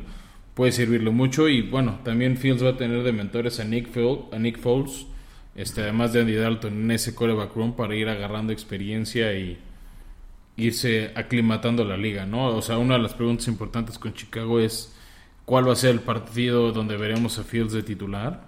[0.54, 1.48] puede servirle mucho.
[1.48, 5.08] Y bueno, también Fields va a tener de mentores a Nick, Foles, a Nick Foles
[5.60, 9.60] este, además de Andy Dalton en ese coreback room para ir agarrando experiencia y
[10.56, 12.48] irse aclimatando a la liga, ¿no?
[12.48, 14.96] O sea, una de las preguntas importantes con Chicago es
[15.44, 18.48] cuál va a ser el partido donde veremos a Fields de titular.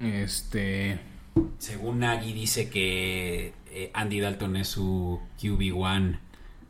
[0.00, 0.98] Este.
[1.58, 6.18] Según Nagy dice que eh, Andy Dalton es su QB1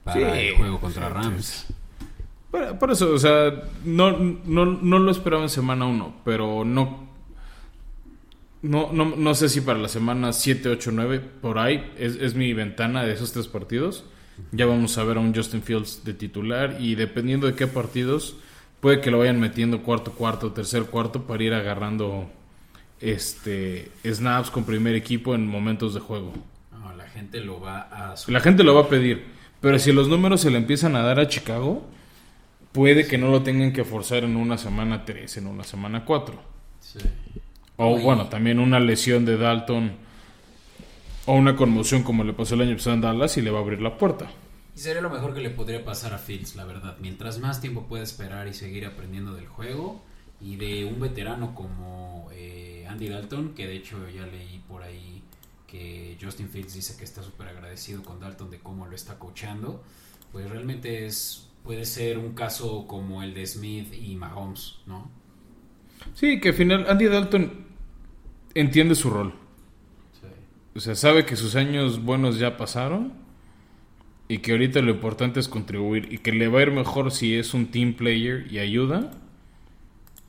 [0.05, 1.67] para el juego contra Rams.
[2.51, 7.13] Por, por, eso, o sea, no, no, no lo esperaba en semana 1, pero no
[8.63, 12.35] no, no, no sé si para la semana 7, 8, 9, por ahí es, es,
[12.35, 14.05] mi ventana de esos tres partidos.
[14.53, 18.37] Ya vamos a ver a un Justin Fields de titular y dependiendo de qué partidos,
[18.81, 22.31] puede que lo vayan metiendo cuarto, cuarto, tercer, cuarto para ir agarrando
[23.01, 26.33] este snaps con primer equipo en momentos de juego.
[27.15, 28.15] Gente lo va a...
[28.29, 29.25] La gente lo va a pedir,
[29.61, 31.87] pero si los números se le empiezan a dar a Chicago,
[32.73, 36.43] puede que no lo tengan que forzar en una semana 3, en una semana 4.
[36.81, 36.99] Sí.
[37.77, 39.93] O bueno, también una lesión de Dalton
[41.27, 43.63] o una conmoción como le pasó el año pasado en Dallas y le va a
[43.63, 44.31] abrir la puerta.
[44.75, 46.97] Y sería lo mejor que le podría pasar a Fields, la verdad.
[47.01, 50.03] Mientras más tiempo pueda esperar y seguir aprendiendo del juego
[50.41, 55.22] y de un veterano como eh, Andy Dalton, que de hecho ya leí por ahí
[55.73, 59.83] que Justin Fields dice que está súper agradecido con Dalton de cómo lo está coachando,
[60.31, 65.11] pues realmente es puede ser un caso como el de Smith y Mahomes, ¿no?
[66.13, 67.65] Sí, que al final Andy Dalton
[68.53, 69.33] entiende su rol.
[70.21, 70.27] Sí.
[70.75, 73.15] O sea, sabe que sus años buenos ya pasaron
[74.29, 77.35] y que ahorita lo importante es contribuir y que le va a ir mejor si
[77.35, 79.11] es un team player y ayuda.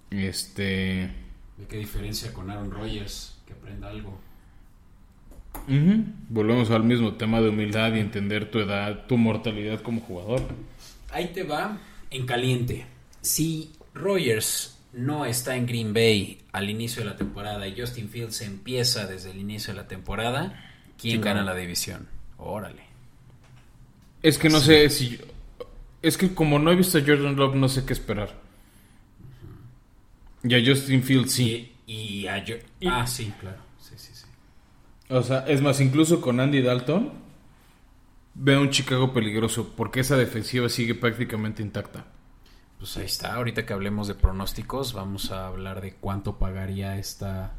[0.09, 1.11] Este.
[1.57, 3.41] ¿De qué diferencia con Aaron Rodgers?
[3.45, 4.22] Que aprenda algo.
[5.67, 6.05] Uh -huh.
[6.29, 10.41] Volvemos al mismo tema de humildad y entender tu edad, tu mortalidad como jugador.
[11.11, 11.77] Ahí te va
[12.09, 12.85] en caliente.
[13.21, 18.41] Si Rodgers no está en Green Bay al inicio de la temporada y Justin Fields
[18.41, 20.63] empieza desde el inicio de la temporada,
[20.99, 22.07] ¿quién gana la división?
[22.37, 22.83] Órale.
[24.21, 24.65] Es que no sí.
[24.67, 25.19] sé si.
[26.01, 28.33] Es que como no he visto a Jordan Love, no sé qué esperar.
[30.43, 31.71] Y a Justin Fields sí.
[31.87, 33.57] Y, y a yo y, Ah, sí, claro.
[35.13, 37.11] O sea, es más, incluso con Andy Dalton,
[38.33, 42.05] veo un Chicago peligroso porque esa defensiva sigue prácticamente intacta.
[42.79, 47.53] Pues ahí está, ahorita que hablemos de pronósticos, vamos a hablar de cuánto pagaría esta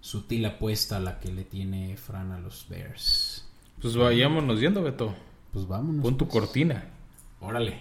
[0.00, 3.48] sutil apuesta a la que le tiene Fran a los Bears.
[3.80, 5.14] Pues vayámonos yendo, Beto.
[5.52, 6.02] Pues vámonos.
[6.02, 6.40] Pon tu pues.
[6.40, 6.84] cortina.
[7.40, 7.80] Órale.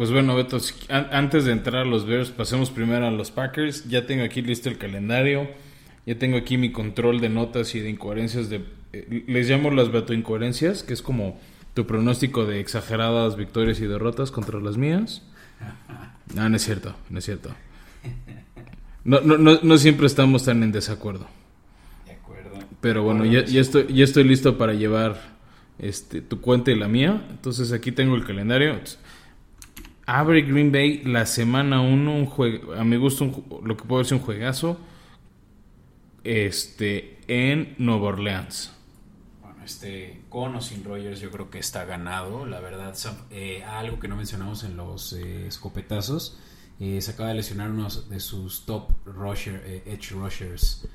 [0.00, 0.56] Pues bueno, Beto,
[0.88, 3.86] antes de entrar a los Bears, pasemos primero a los Packers.
[3.86, 5.46] Ya tengo aquí listo el calendario.
[6.06, 8.48] Ya tengo aquí mi control de notas y de incoherencias.
[8.48, 11.38] De, eh, les llamo las Beto incoherencias, que es como
[11.74, 15.22] tu pronóstico de exageradas victorias y derrotas contra las mías.
[16.34, 17.50] No, no es cierto, no es cierto.
[19.04, 21.26] No, no, no, no siempre estamos tan en desacuerdo.
[22.06, 22.58] De acuerdo.
[22.80, 25.20] Pero bueno, ya, ya, estoy, ya estoy listo para llevar
[25.78, 27.22] este, tu cuenta y la mía.
[27.28, 28.80] Entonces aquí tengo el calendario.
[30.10, 34.04] Abre Green Bay la semana 1, un juego, a mi gusto un, lo que puede
[34.04, 34.78] ser un juegazo
[36.24, 38.72] este, en Nueva Orleans
[39.70, 42.44] este, con o sin Rogers yo creo que está ganado.
[42.44, 42.96] La verdad,
[43.30, 46.38] eh, algo que no mencionamos en los eh, escopetazos,
[46.80, 50.88] eh, se acaba de lesionar uno de sus top rusher, edge rushers.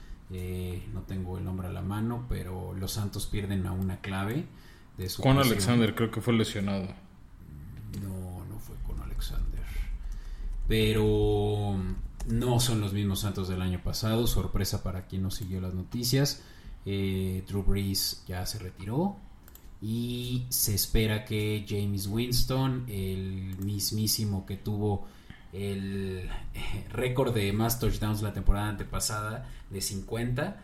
[0.94, 4.46] no tengo el nombre a la mano, pero los Santos pierden a una clave.
[4.98, 5.38] de su Juan.
[5.38, 6.88] Alexander creo que fue lesionado.
[8.02, 8.35] No,
[9.16, 9.64] Alexander.
[10.68, 11.76] Pero
[12.28, 14.28] no son los mismos Santos del año pasado.
[14.28, 16.44] Sorpresa para quien no siguió las noticias.
[16.86, 19.18] Eh, Drew Brees ya se retiró.
[19.82, 25.08] Y se espera que James Winston, el mismísimo que tuvo
[25.54, 30.62] el eh, récord de más touchdowns la temporada antepasada de 50,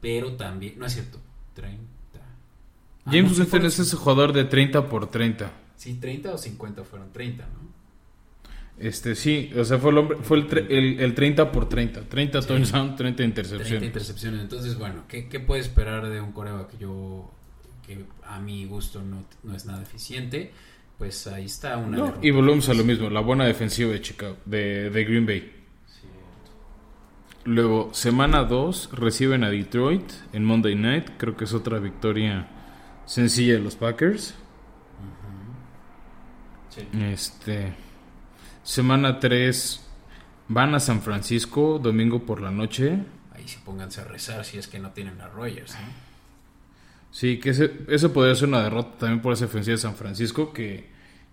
[0.00, 1.18] pero también, no es cierto,
[1.54, 1.80] 30.
[2.14, 5.50] Ah, James no, Winston es ese jugador de 30 por 30.
[5.76, 7.68] Sí, 30 o 50 fueron 30, ¿no?
[8.80, 12.02] Este sí, o sea, fue el hombre, fue el, el, el 30 por 30.
[12.08, 12.48] 30 Sí.
[12.48, 13.82] touchdowns, 30 30 intercepciones.
[13.82, 14.40] intercepciones.
[14.40, 17.28] Entonces, bueno, ¿qué, qué puede esperar de un coreback que yo,
[17.86, 20.52] que a mi gusto no, no es nada eficiente?
[20.96, 24.36] Pues ahí está una No, y volvemos a lo mismo, la buena defensiva de Chicago,
[24.44, 25.52] de, de Green Bay.
[27.44, 31.08] Luego, semana 2, reciben a Detroit en Monday Night.
[31.16, 32.48] Creo que es otra victoria
[33.06, 34.34] sencilla de los Packers.
[36.68, 36.82] Sí.
[37.00, 37.72] Este,
[38.68, 39.80] semana 3,
[40.48, 42.98] van a San Francisco, domingo por la noche.
[43.34, 46.08] Ahí sí pónganse a rezar si es que no tienen a Rogers, ¿no?
[47.10, 50.52] Sí, que ese, ese podría ser una derrota también por esa ofensiva de San Francisco
[50.52, 50.90] que,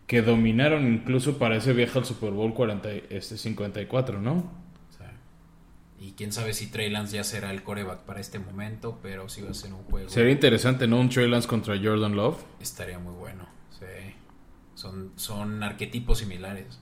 [0.08, 4.64] que dominaron incluso para ese viaje al Super Bowl 40, y- este, 54, ¿no?
[5.98, 9.42] Y quién sabe si Trey Lance ya será el coreback para este momento, pero si
[9.42, 10.10] va a ser un juego.
[10.10, 11.00] Sería interesante, ¿no?
[11.00, 12.38] Un Trey Lance contra Jordan Love.
[12.60, 13.48] Estaría muy bueno.
[13.80, 13.86] Sí.
[14.76, 16.80] Son, son arquetipos similares.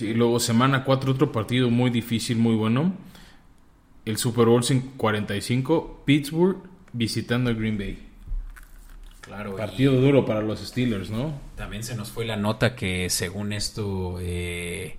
[0.00, 2.94] Sí, y luego semana 4, otro partido muy difícil, muy bueno.
[4.06, 4.62] El Super Bowl
[4.96, 6.56] 45, Pittsburgh
[6.92, 7.98] visitando a Green Bay.
[9.20, 9.52] Claro.
[9.54, 11.34] y- Partido duro para los Steelers, ¿no?
[11.56, 14.96] También se nos fue la nota que según esto eh,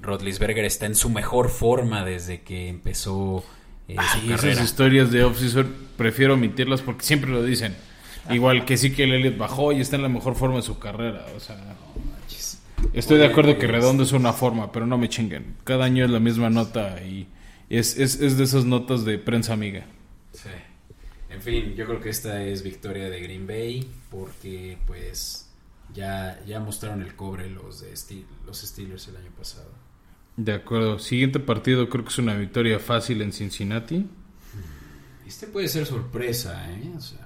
[0.00, 3.44] Rodlisberger está en su mejor forma desde que empezó
[3.88, 4.62] eh, su Ay, esas carrera.
[4.62, 7.74] historias de off-season prefiero omitirlas porque siempre lo dicen.
[8.30, 10.78] Igual que sí que el Elliott bajó y está en la mejor forma de su
[10.78, 11.26] carrera.
[11.36, 11.56] O sea.
[12.92, 15.56] Estoy de acuerdo que Pues- redondo es una forma, pero no me chinguen.
[15.64, 17.28] Cada año es la misma nota y
[17.70, 19.86] es, es, es de esas notas de prensa amiga.
[20.32, 20.48] Sí.
[21.30, 25.48] En fin, yo creo que esta es victoria de Green Bay porque pues
[25.94, 29.70] ya, ya mostraron el cobre los, de Steel- los Steelers el año pasado.
[30.36, 30.98] De acuerdo.
[30.98, 34.06] Siguiente partido creo que es una victoria fácil en Cincinnati.
[35.26, 36.90] Este puede ser sorpresa, ¿eh?
[36.96, 37.18] O sea,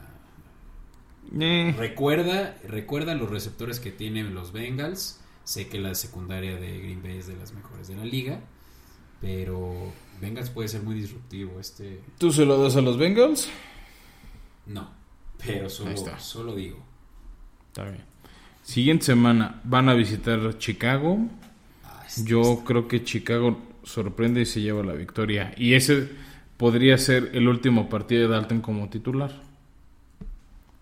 [1.40, 5.20] Eh, recuerda, recuerda los receptores que tienen los Bengals.
[5.46, 8.40] Sé que la secundaria de Green Bay es de las mejores de la liga,
[9.20, 11.60] pero Bengals puede ser muy disruptivo.
[11.60, 13.48] Este, ¿Tú se lo das a los Bengals?
[14.66, 14.90] no,
[15.38, 16.84] pero solo, solo digo.
[17.68, 18.02] Está bien.
[18.64, 21.18] Siguiente semana van a visitar Chicago.
[21.84, 25.54] Ah, Yo creo que Chicago sorprende y se lleva la victoria.
[25.56, 26.08] Y ese
[26.56, 29.45] podría ser el último partido de Dalton como titular.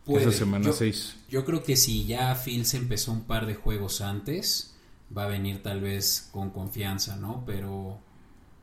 [0.04, 0.28] Puede.
[0.28, 1.16] Esa semana Yo- 6.
[1.28, 4.74] Yo creo que si ya Phil se empezó un par de juegos antes,
[5.16, 7.44] va a venir tal vez con confianza, ¿no?
[7.46, 8.00] Pero,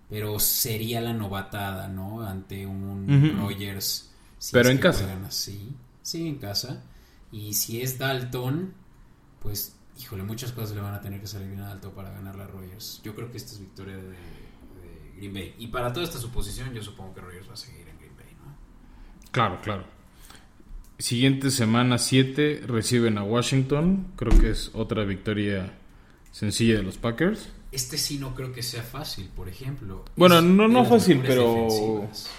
[0.10, 2.22] pero sería la novatada, ¿no?
[2.22, 3.38] Ante un.
[3.39, 4.12] Rogers.
[4.38, 5.18] si Pero en casa.
[5.28, 5.76] así.
[6.02, 6.84] Sí, en casa.
[7.32, 8.74] Y si es Dalton,
[9.39, 12.44] pues, híjole, muchas cosas le van a tener que salir bien a Dalton para ganarle
[12.44, 13.02] a Rogers.
[13.04, 15.56] Yo creo que esta es victoria de, de Green Bay.
[15.60, 18.36] Y para toda esta suposición, yo supongo que Rogers va a seguir en Green Bay,
[18.44, 18.54] ¿no?
[19.32, 19.86] Claro, claro.
[21.02, 24.08] Siguiente semana 7 reciben a Washington.
[24.16, 25.74] Creo que es otra victoria
[26.32, 27.49] sencilla de los Packers.
[27.72, 30.06] Este sí no creo que sea fácil, por ejemplo.
[30.16, 32.30] Bueno, Es no- no fácil, pero- defensivas.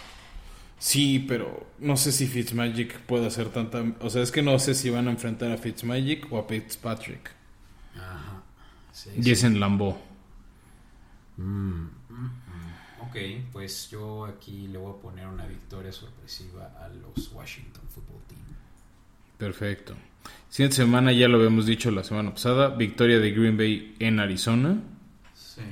[0.79, 3.83] Sí, pero no sé si Fitzmagic puede hacer tanta...
[4.01, 7.31] O sea, es que no sé si van a enfrentar a Fitzmagic o a Fitzpatrick.
[7.97, 8.43] Ajá.
[8.93, 9.31] Sí, Y sí.
[9.31, 9.97] es en Lambeau.
[11.37, 13.03] Mm, mm, mm.
[13.09, 13.17] Ok,
[13.53, 18.42] pues yo aquí le voy a poner una victoria sorpresiva a los Washington Football Team.
[19.43, 19.97] Perfecto.
[20.49, 24.81] Siguiente semana, ya lo habíamos dicho la semana pasada, victoria de Green Bay en Arizona.
[25.35, 25.63] Sí.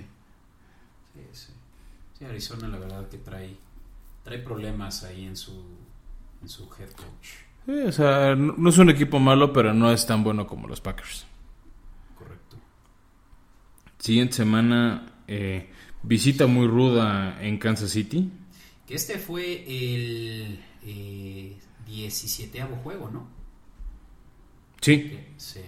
[1.14, 1.52] Sí, sí.
[2.18, 3.54] Sí, Arizona la verdad que trae,
[4.24, 5.52] trae problemas ahí en su,
[6.42, 7.28] en su head coach.
[7.64, 10.80] Sí, o sea, no, es un equipo malo, pero no es tan bueno como los
[10.80, 11.24] Packers.
[12.18, 12.56] Correcto.
[14.00, 15.70] Siguiente semana, eh,
[16.02, 18.32] visita muy ruda en Kansas City.
[18.88, 21.56] Que este fue el eh,
[21.86, 23.39] 17 juego, ¿no?
[24.80, 25.60] Sí, Sí.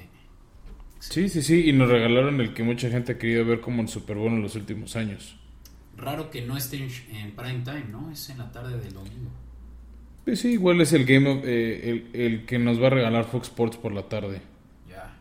[0.98, 1.68] sí, sí, sí.
[1.68, 4.42] Y nos regalaron el que mucha gente ha querido ver como el Super Bowl en
[4.42, 5.36] los últimos años.
[5.96, 8.10] Raro que no esté en, en prime time, ¿no?
[8.10, 9.30] Es en la tarde del domingo.
[10.24, 13.24] Pues sí, igual es el game of- eh, el, el que nos va a regalar
[13.24, 14.40] Fox Sports por la tarde.
[14.88, 15.14] Ya.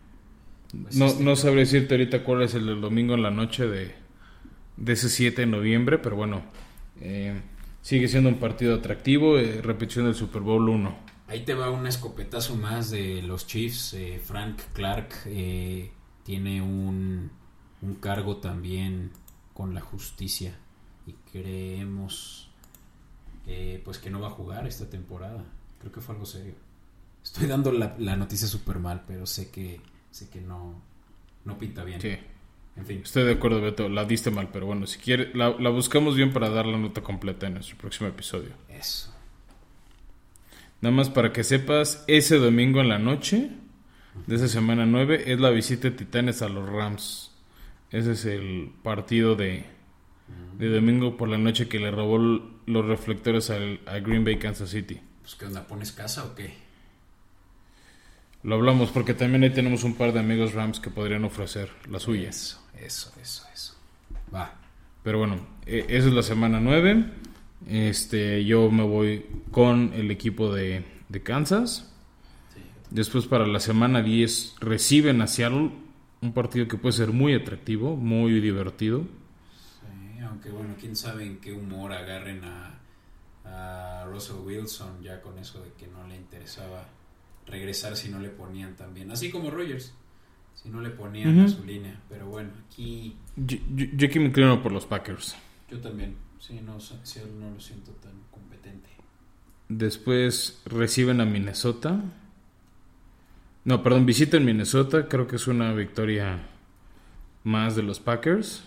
[0.81, 3.67] Pues No, este- no sabré decirte ahorita cuál es el del domingo en la noche
[3.67, 3.91] de,
[4.77, 6.43] de ese 7 de noviembre, pero bueno,
[7.01, 7.33] eh,
[7.81, 10.95] sigue siendo un partido atractivo, eh, repetición del Super Bowl 1.
[11.31, 13.93] Ahí te va un escopetazo más de los Chiefs.
[13.93, 15.89] Eh, Frank Clark eh,
[16.25, 17.31] tiene un,
[17.81, 19.11] un cargo también
[19.53, 20.53] con la justicia
[21.07, 22.49] y creemos
[23.47, 25.45] eh, pues que no va a jugar esta temporada.
[25.79, 26.55] Creo que fue algo serio.
[27.23, 29.79] Estoy dando la, la noticia súper mal, pero sé que
[30.09, 30.81] sé que no,
[31.45, 32.01] no pinta bien.
[32.01, 32.17] Sí.
[32.75, 33.01] En fin.
[33.05, 33.87] Estoy de acuerdo, Beto.
[33.87, 37.01] La diste mal, pero bueno, si quieres, la, la buscamos bien para dar la nota
[37.01, 38.49] completa en nuestro próximo episodio.
[38.67, 39.10] Eso.
[40.81, 43.49] Nada más para que sepas, ese domingo en la noche
[44.25, 47.31] de esa semana 9 es la visita de Titanes a los Rams.
[47.91, 49.65] Ese es el partido de,
[50.57, 54.71] de domingo por la noche que le robó los reflectores al, a Green Bay, Kansas
[54.71, 54.99] City.
[55.21, 56.55] Pues qué onda, ¿pones casa o qué?
[58.43, 62.03] Lo hablamos porque también ahí tenemos un par de amigos Rams que podrían ofrecer las
[62.03, 62.59] suyas.
[62.75, 63.75] Eso, eso, eso, eso.
[64.33, 64.55] Va.
[65.03, 67.05] Pero bueno, eh, esa es la semana 9.
[67.67, 71.93] Este, yo me voy con el equipo de, de Kansas.
[72.53, 72.61] Sí.
[72.89, 75.71] Después para la semana 10 reciben a Seattle
[76.21, 79.01] un partido que puede ser muy atractivo, muy divertido.
[79.79, 82.79] Sí, aunque bueno, quién sabe en qué humor agarren a,
[83.45, 86.87] a Russell Wilson ya con eso de que no le interesaba
[87.47, 89.09] regresar si no le ponían también.
[89.11, 89.93] Así como Rogers,
[90.53, 91.99] si no le ponían a su línea.
[92.09, 95.35] Pero bueno, aquí Yo, yo- yo aquí me inclino por los Packers.
[95.69, 96.15] yo también.
[96.41, 98.89] Sí, no, no lo siento tan competente.
[99.69, 102.01] Después reciben a Minnesota.
[103.63, 105.07] No, perdón, visitan Minnesota.
[105.07, 106.47] Creo que es una victoria
[107.43, 108.63] más de los Packers.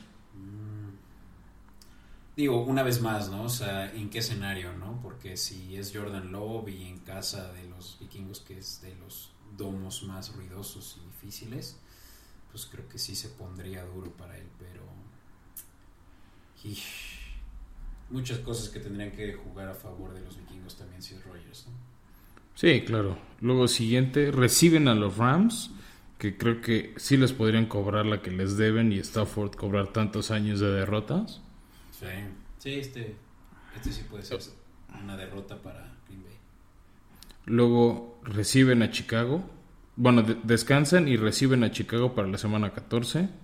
[2.36, 3.42] Digo, una vez más, ¿no?
[3.42, 5.00] O sea, ¿en qué escenario, no?
[5.02, 9.32] Porque si es Jordan Love y en casa de los vikingos, que es de los
[9.56, 11.76] domos más ruidosos y difíciles,
[12.52, 14.82] pues creo que sí se pondría duro para él, pero...
[16.64, 17.13] Ish.
[18.14, 21.66] Muchas cosas que tendrían que jugar a favor de los vikingos también si es Rogers,
[21.66, 21.72] ¿no?
[22.54, 23.18] Sí, claro.
[23.40, 25.72] Luego siguiente, reciben a los Rams,
[26.18, 30.30] que creo que sí les podrían cobrar la que les deben y Stafford cobrar tantos
[30.30, 31.40] años de derrotas.
[31.90, 32.06] Sí.
[32.58, 33.16] Sí, este,
[33.76, 34.38] este sí puede ser
[35.02, 36.34] una derrota para Green Bay.
[37.46, 39.44] Luego reciben a Chicago.
[39.96, 43.43] Bueno, de- descansan y reciben a Chicago para la semana 14, Correcto.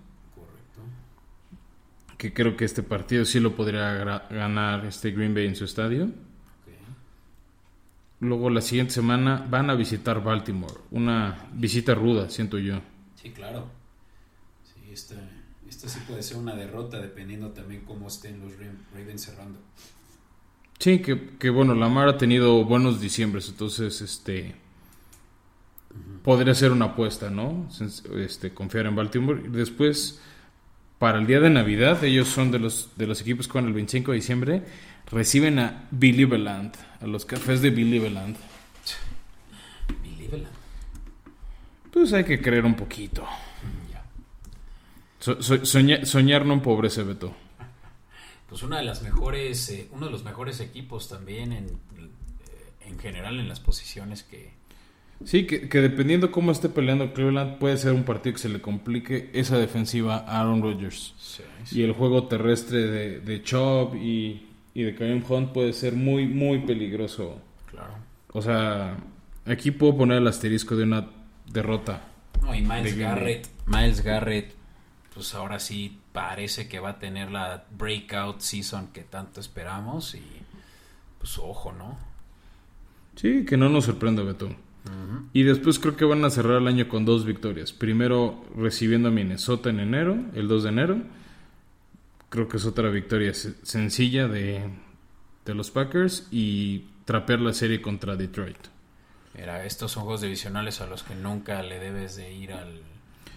[2.20, 3.94] Que creo que este partido sí lo podría
[4.28, 6.10] ganar este Green Bay en su estadio.
[8.20, 12.80] Luego la siguiente semana van a visitar Baltimore, una visita ruda, siento yo.
[13.14, 13.68] Sí, claro.
[14.62, 15.14] Sí, esta,
[15.66, 19.58] esta sí puede ser una derrota dependiendo también cómo estén los Ra- Ravens cerrando.
[20.78, 24.54] Sí, que, que bueno, Lamar ha tenido buenos diciembres, entonces este
[26.22, 27.66] podría ser una apuesta, ¿no?
[28.18, 29.48] Este, confiar en Baltimore.
[29.48, 30.20] Después,
[31.00, 34.12] para el día de Navidad, ellos son de los, de los equipos con el 25
[34.12, 34.62] de diciembre,
[35.10, 38.36] reciben a Believeland, a los cafés de Believeland.
[40.02, 40.52] Believeland.
[41.90, 43.26] Pues hay que creer un poquito.
[43.90, 44.04] Ya.
[45.18, 47.34] So- so- soña- soñar no empobrece, Beto.
[48.48, 52.10] Pues una de las mejores, eh, uno de los mejores equipos también en, eh,
[52.86, 54.52] en general en las posiciones que...
[55.24, 58.60] Sí, que, que dependiendo cómo esté peleando Cleveland, puede ser un partido que se le
[58.60, 61.14] complique esa defensiva a Aaron Rodgers.
[61.72, 66.26] Y el juego terrestre de, de Chubb y, y de Kareem Hunt puede ser muy,
[66.26, 67.38] muy peligroso.
[67.70, 67.94] Claro.
[68.32, 68.96] O sea,
[69.44, 71.10] aquí puedo poner el asterisco de una
[71.52, 72.02] derrota.
[72.42, 72.96] No, y Miles.
[72.96, 74.54] Garrett, Miles Garrett,
[75.12, 80.22] pues ahora sí parece que va a tener la breakout season que tanto esperamos y
[81.18, 81.98] pues ojo, ¿no?
[83.16, 84.48] Sí, que no nos sorprenda, Beto.
[85.32, 87.72] Y después creo que van a cerrar el año con dos victorias.
[87.72, 91.02] Primero recibiendo a Minnesota en enero, el 2 de enero.
[92.28, 94.62] Creo que es otra victoria se- sencilla de,
[95.44, 98.56] de los Packers y trapear la serie contra Detroit.
[99.36, 102.80] Mira, estos son juegos divisionales a los que nunca le debes de ir al,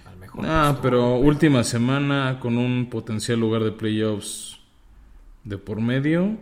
[0.05, 0.45] al mejor.
[0.47, 4.59] Ah, pero última semana con un potencial lugar de playoffs
[5.43, 6.37] de por medio.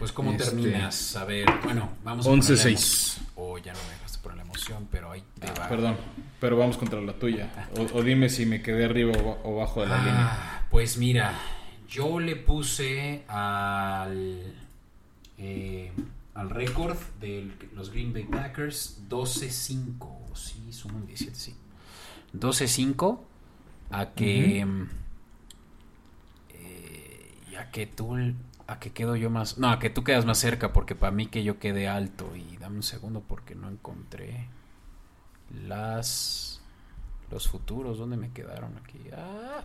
[0.00, 3.18] Pues cómo Este, terminas, a ver, bueno, vamos a ponerle 11-6.
[3.18, 5.68] emo- Oh, ya no me dejaste por la emoción, pero ahí te va.
[5.68, 5.96] Perdón,
[6.40, 7.52] pero vamos contra la tuya.
[7.78, 10.28] O, o dime si me quedé arriba o, ba- o bajo de la línea.
[10.32, 11.38] Ah, pues mira,
[11.88, 14.54] yo le puse al
[15.38, 15.92] eh,
[16.34, 20.34] al récord de los Green Bay Packers 12-5.
[20.34, 21.54] Sí, suman 17, sí.
[22.34, 23.20] 12-5
[23.90, 24.64] a que
[26.50, 28.16] eh, y a que tú
[28.70, 31.26] a que quedo yo más no a que tú quedas más cerca porque para mí
[31.26, 34.48] que yo quede alto y dame un segundo porque no encontré
[35.66, 36.60] las
[37.30, 39.64] los futuros dónde me quedaron aquí ah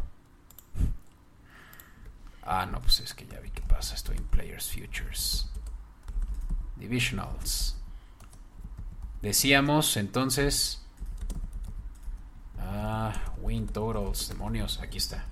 [2.45, 3.95] Ah, no, pues es que ya vi qué pasa.
[3.95, 5.49] Estoy en Players Futures.
[6.75, 7.75] Divisionals.
[9.21, 10.81] Decíamos entonces.
[12.59, 15.25] Ah, win totals, demonios, aquí está.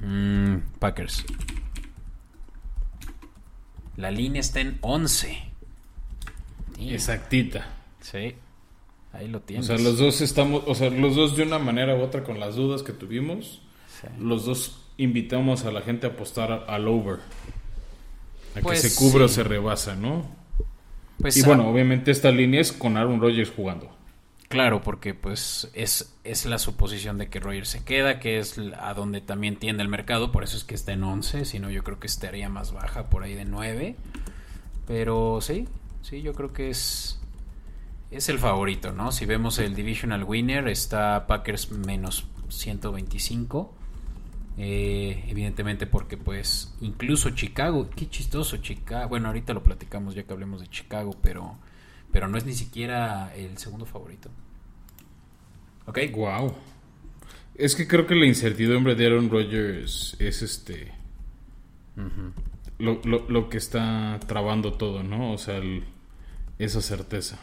[0.00, 1.24] Mm, Packers.
[3.96, 5.38] La línea está en 11.
[6.76, 6.88] Damn.
[6.88, 7.66] Exactita.
[8.00, 8.34] Sí.
[9.12, 9.66] Ahí lo O tienes.
[9.66, 12.54] sea, los dos estamos, o sea, los dos de una manera u otra con las
[12.56, 13.60] dudas que tuvimos,
[14.00, 14.06] Sí.
[14.18, 17.18] los dos invitamos a la gente a apostar al over.
[18.56, 20.24] A Pues que se cubra o se rebasa, ¿no?
[21.18, 23.94] Pues, y ah, bueno, obviamente esta línea es con Aaron Rodgers jugando.
[24.50, 28.94] Claro, porque pues es, es la suposición de que Roger se queda, que es a
[28.94, 31.84] donde también tiende el mercado, por eso es que está en 11, si no yo
[31.84, 33.94] creo que estaría más baja, por ahí de 9.
[34.88, 35.68] Pero sí,
[36.02, 37.20] sí, yo creo que es,
[38.10, 39.12] es el favorito, ¿no?
[39.12, 43.72] Si vemos el Divisional Winner, está Packers menos 125.
[44.58, 50.32] Eh, evidentemente porque pues incluso Chicago, qué chistoso Chicago, bueno ahorita lo platicamos ya que
[50.32, 51.56] hablemos de Chicago, pero,
[52.12, 54.30] pero no es ni siquiera el segundo favorito.
[55.86, 56.54] Ok, Wow.
[57.56, 60.94] Es que creo que la incertidumbre de Aaron Rodgers es este
[62.78, 65.32] lo, lo- lo que está trabando todo, ¿no?
[65.32, 65.84] O sea, el-
[66.58, 67.38] esa certeza.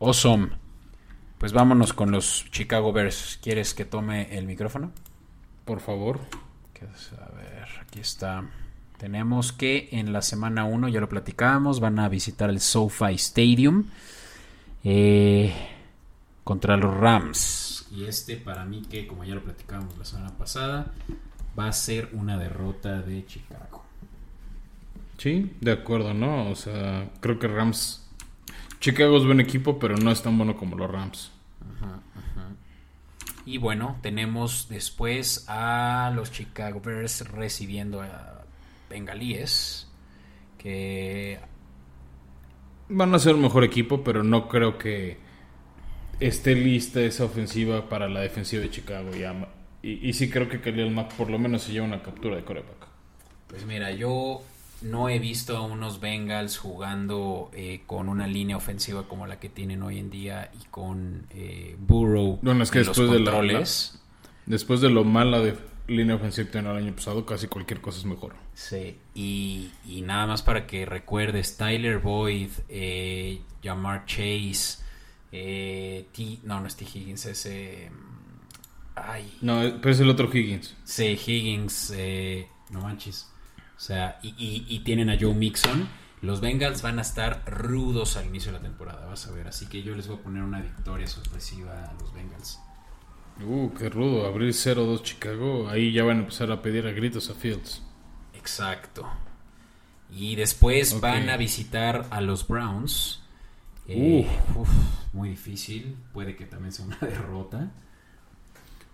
[0.00, 0.48] Awesome.
[1.38, 3.38] Pues vámonos con los Chicago Bears.
[3.42, 4.92] ¿Quieres que tome el micrófono?
[5.64, 6.20] Por favor.
[7.20, 8.48] A ver, aquí está.
[8.98, 13.84] Tenemos que en la semana 1, ya lo platicábamos, van a visitar el SoFi Stadium
[14.82, 15.54] eh,
[16.42, 17.86] contra los Rams.
[17.92, 20.92] Y este para mí que, como ya lo platicábamos la semana pasada,
[21.56, 23.84] va a ser una derrota de Chicago.
[25.16, 26.50] Sí, de acuerdo, ¿no?
[26.50, 28.04] O sea, creo que Rams...
[28.80, 31.32] Chicago es buen equipo, pero no es tan bueno como los Rams.
[33.44, 38.37] Y bueno, tenemos después a los Chicago Bears recibiendo a
[38.88, 39.88] Bengalíes,
[40.58, 41.38] que
[42.90, 45.18] Van a ser un mejor equipo, pero no creo que
[46.20, 49.14] esté lista esa ofensiva para la defensiva de Chicago.
[49.14, 49.48] Y, ama-
[49.82, 52.44] y, y sí creo que Khalil Mack por lo menos se lleva una captura de
[52.44, 52.88] coreback.
[53.46, 54.40] Pues mira, yo
[54.80, 59.50] no he visto a unos Bengals jugando eh, con una línea ofensiva como la que
[59.50, 63.64] tienen hoy en día y con eh, Burrow Bueno, es que los después de la-.
[64.46, 65.54] Después de lo mala de
[65.88, 68.34] línea ofensiva tenían el año pasado, casi cualquier cosa es mejor.
[68.54, 74.78] Sí, y, y nada más para que recuerdes, Tyler Boyd, eh, Jamar Chase,
[75.32, 76.84] eh, T, no, no es T.
[76.84, 77.46] Higgins, es...
[77.46, 77.90] eh,
[78.94, 80.74] ay, No, pero es el otro Higgins.
[80.84, 83.28] Sí, Higgins, eh, no manches.
[83.76, 85.88] O sea, y, y- y tienen a Joe Mixon.
[86.20, 89.46] Los Bengals van a estar rudos al inicio de la temporada, vas a ver.
[89.46, 92.58] Así que yo les voy a poner una victoria sorpresiva a los Bengals.
[93.44, 94.26] Uh, qué rudo.
[94.26, 95.68] Abrir 0-2 Chicago.
[95.68, 97.82] Ahí ya van a empezar a pedir a gritos a Fields.
[98.34, 99.08] Exacto.
[100.10, 103.22] Y después van a visitar a los Browns.
[103.86, 104.68] Eh, uf,
[105.12, 105.96] muy difícil.
[106.12, 107.70] Puede que también sea una derrota.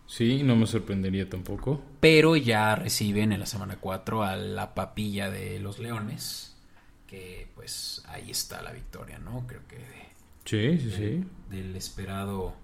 [0.07, 1.83] Sí, no me sorprendería tampoco.
[2.01, 6.57] Pero ya reciben en la semana 4 a la papilla de los Leones.
[7.07, 9.47] Que pues ahí está la victoria, ¿no?
[9.47, 10.05] Creo que de-
[10.45, 11.25] Sí, sí, sí.
[11.49, 12.55] del esperado.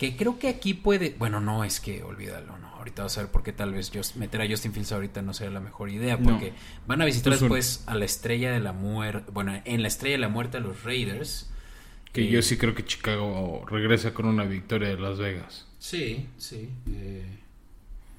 [0.00, 1.14] Que creo que aquí puede.
[1.18, 2.68] Bueno, no, es que olvídalo, no.
[2.68, 5.34] Ahorita vas a ver por qué tal vez Just- meter a Justin Fields ahorita no
[5.34, 6.16] sería la mejor idea.
[6.16, 6.30] No.
[6.30, 6.54] Porque
[6.86, 9.30] van a visitar después a la estrella de la muerte.
[9.30, 11.50] Bueno, en la estrella de la muerte a los Raiders.
[12.14, 15.66] Que Eh, yo sí creo que Chicago regresa con una victoria de Las Vegas.
[15.78, 16.70] Sí, sí.
[16.90, 17.26] eh,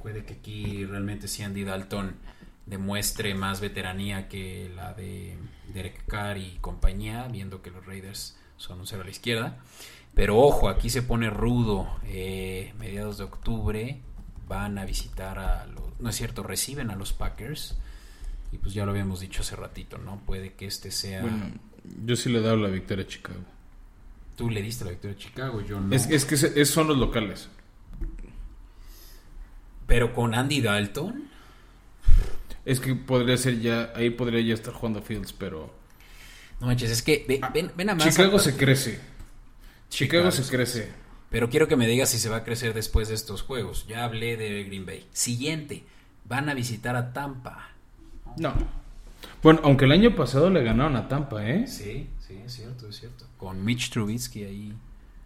[0.03, 2.15] puede que aquí realmente sí Andy Dalton
[2.67, 5.35] demuestre más veteranía que la de
[5.73, 9.57] Derek Carr y compañía, viendo que los Raiders son un cero a la izquierda.
[10.13, 11.87] Pero ojo, aquí se pone rudo.
[12.05, 14.01] eh, mediados de octubre
[14.47, 15.83] van a visitar a los...
[15.99, 17.77] No es cierto, reciben a los Packers.
[18.51, 20.19] Y pues ya lo habíamos dicho hace ratito, ¿no?
[20.25, 21.21] Puede que este sea...
[21.21, 21.51] Bueno,
[22.05, 23.39] yo sí le he dado la victoria a Chicago.
[24.35, 25.95] Tú le diste la victoria a Chicago, yo no.
[25.95, 27.47] Es, es que es- son los locales.
[29.87, 31.29] Pero con Andy Dalton...
[32.63, 35.73] Es que podría ser ya, ahí podría ya estar jugando Fields, pero
[36.59, 38.07] No manches, es que ve- ven, ven a más...
[38.07, 38.99] Chicago se crece.
[39.91, 40.89] Chicago se crece.
[41.29, 43.85] Pero quiero que me digas si se va a crecer después de estos juegos.
[43.87, 45.05] Ya hablé de Green Bay.
[45.11, 45.83] Siguiente,
[46.27, 47.69] van a visitar a Tampa.
[48.37, 48.53] No.
[49.43, 51.67] Bueno, aunque el año pasado le ganaron a Tampa, ¿eh?
[51.67, 53.25] Sí, sí, es cierto, es cierto.
[53.37, 54.73] Con Mitch Trubisky ahí.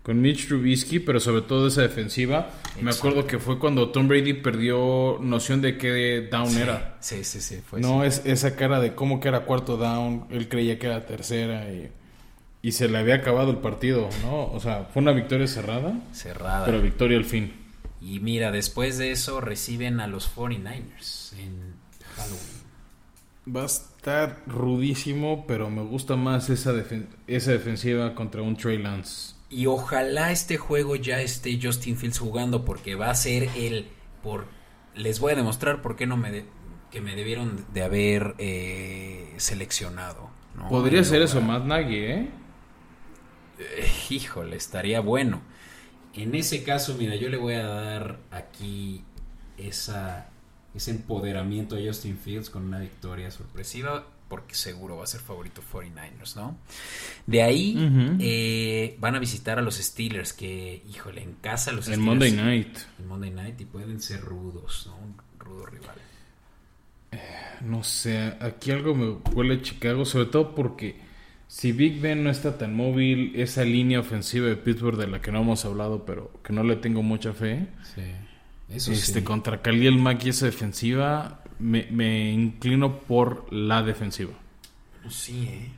[0.01, 2.49] Con Mitch Trubisky, pero sobre todo esa defensiva.
[2.81, 6.97] Me acuerdo que fue cuando Tom Brady perdió noción de qué down sí, era.
[7.01, 10.49] Sí, sí, sí, fue no es esa cara de cómo que era cuarto down, él
[10.49, 11.91] creía que era tercera y,
[12.67, 14.47] y se le había acabado el partido, ¿no?
[14.51, 16.65] O sea, fue una victoria cerrada, cerrada.
[16.65, 17.53] pero victoria al fin.
[18.01, 21.75] Y mira, después de eso reciben a los 49ers en
[22.15, 23.55] Halloween.
[23.55, 28.77] Va a estar rudísimo, pero me gusta más esa, defen- esa defensiva contra un Trey
[28.79, 29.35] Lance.
[29.49, 33.87] Y ojalá este juego ya esté Justin Fields jugando porque va a ser el
[34.23, 34.45] por
[34.95, 36.45] les voy a demostrar por qué no me de-
[36.89, 40.29] que me debieron de haber eh, seleccionado.
[40.55, 40.69] ¿no?
[40.69, 42.29] Podría ser eso, Matt Nagy, ¿eh?
[43.59, 45.41] Eh, Híjole, estaría bueno.
[46.13, 49.03] En ese caso, mira, yo le voy a dar aquí
[49.57, 50.29] esa,
[50.73, 55.61] ese empoderamiento a Justin Fields con una victoria sorpresiva, porque seguro va a ser favorito
[55.61, 56.57] 49ers, ¿no?
[57.27, 61.95] De ahí eh, van a visitar a los Steelers, que, híjole, en casa los En
[61.95, 62.05] Steelers.
[62.07, 62.77] Monday Night.
[62.97, 64.95] En Monday Night y pueden ser rudos, ¿no?
[64.97, 65.95] Un rudo rival.
[67.61, 70.99] No sé, aquí algo me huele a Chicago, sobre todo porque
[71.57, 75.31] si Big Ben no está tan móvil, esa línea ofensiva de Pittsburgh de la que
[75.31, 78.01] no hemos hablado, pero que no le tengo mucha fe, Sí.
[78.67, 79.23] Eso este, sí.
[79.23, 84.33] contra Khalil Mack y esa defensiva, me, me inclino por la defensiva.
[85.07, 85.71] Sí, ¿eh?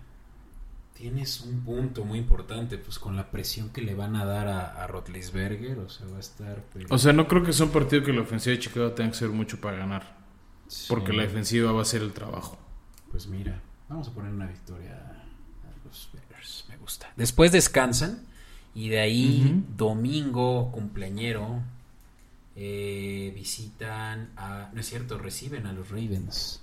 [0.95, 4.83] Tienes un punto muy importante, pues con la presión que le van a dar a,
[4.83, 6.63] a Rotlisberger, o sea, va a estar...
[6.73, 9.11] pero- O sea, no creo que sea un partido que la ofensiva de Chicago tenga
[9.11, 10.17] que hacer mucho para ganar,
[10.67, 10.85] Sí.
[10.89, 12.57] porque la defensiva va a hacer el trabajo.
[13.11, 15.16] Pues mira, vamos a poner una victoria
[15.87, 17.11] los Bears, me gusta.
[17.15, 18.23] Después descansan
[18.75, 21.61] y de ahí, domingo, cumpleañero,
[22.55, 24.69] eh, visitan a...
[24.73, 26.61] No es cierto, reciben a los Ravens.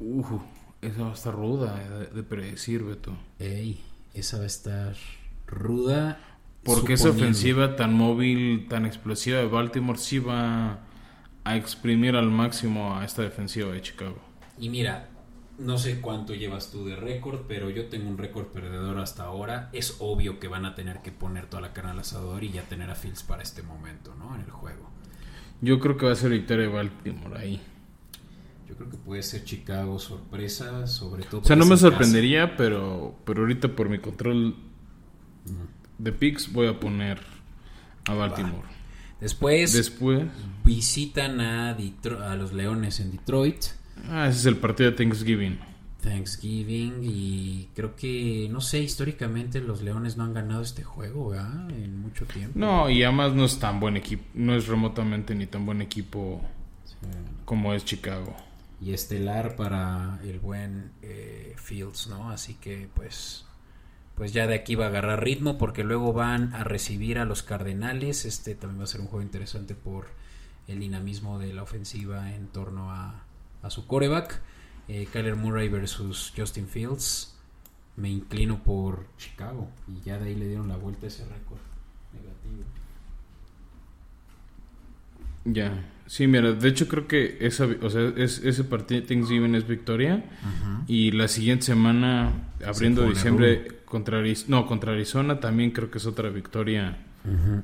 [0.00, 0.38] Uh,
[0.80, 3.16] esa va a estar ruda de, de predecir, Beto.
[3.38, 3.82] Ey,
[4.14, 4.96] esa va a estar
[5.46, 6.18] ruda.
[6.62, 10.80] Porque esa ofensiva tan móvil, tan explosiva de Baltimore sí va
[11.44, 14.18] a exprimir al máximo a esta defensiva de Chicago.
[14.58, 15.08] Y mira,
[15.58, 19.70] no sé cuánto llevas tú de récord, pero yo tengo un récord perdedor hasta ahora.
[19.72, 22.62] Es obvio que van a tener que poner toda la carne al asador y ya
[22.62, 24.34] tener a Fields para este momento, ¿no?
[24.34, 24.90] En el juego.
[25.60, 27.60] Yo creo que va a ser victoria de Baltimore ahí.
[28.68, 31.40] Yo creo que puede ser Chicago sorpresa, sobre todo.
[31.40, 31.88] O sea, no me casa.
[31.88, 34.56] sorprendería, pero, pero ahorita por mi control
[35.98, 37.20] de picks voy a poner
[38.06, 38.68] a Baltimore.
[39.20, 40.24] Después Después,
[40.64, 43.64] visitan a, Detro- a los Leones en Detroit.
[44.10, 45.58] Ah, ese es el partido de Thanksgiving.
[46.02, 51.70] Thanksgiving y creo que, no sé, históricamente los Leones no han ganado este juego, ¿verdad?
[51.70, 52.58] En mucho tiempo.
[52.58, 56.40] No, y además no es tan buen equipo, no es remotamente ni tan buen equipo
[56.84, 56.94] Sí.
[57.44, 58.34] como es Chicago.
[58.80, 62.30] y estelar para el buen eh, Fields, ¿no?
[62.30, 63.44] Así que pues
[64.14, 67.42] pues ya de aquí va a agarrar ritmo porque luego van a recibir a los
[67.42, 68.24] Cardenales.
[68.24, 70.06] Este también va a ser un juego interesante por
[70.68, 73.24] el dinamismo de la ofensiva en torno a,
[73.66, 74.40] a su coreback.
[74.88, 77.34] Eh, Kyler Murray versus Justin Fields.
[77.96, 81.58] Me inclino por Chicago y ya de ahí le dieron la vuelta a ese récord
[82.12, 82.62] negativo.
[85.44, 89.54] Ya, sí, mira, de hecho creo que esa, o sea, es, ese partido de Thanksgiving
[89.54, 90.24] es victoria
[90.88, 92.32] y la siguiente semana,
[92.66, 96.98] abriendo diciembre contra no, contra Arizona también creo que es otra victoria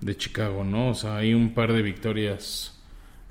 [0.00, 0.88] de Chicago, ¿no?
[0.90, 2.80] O sea, hay un par de victorias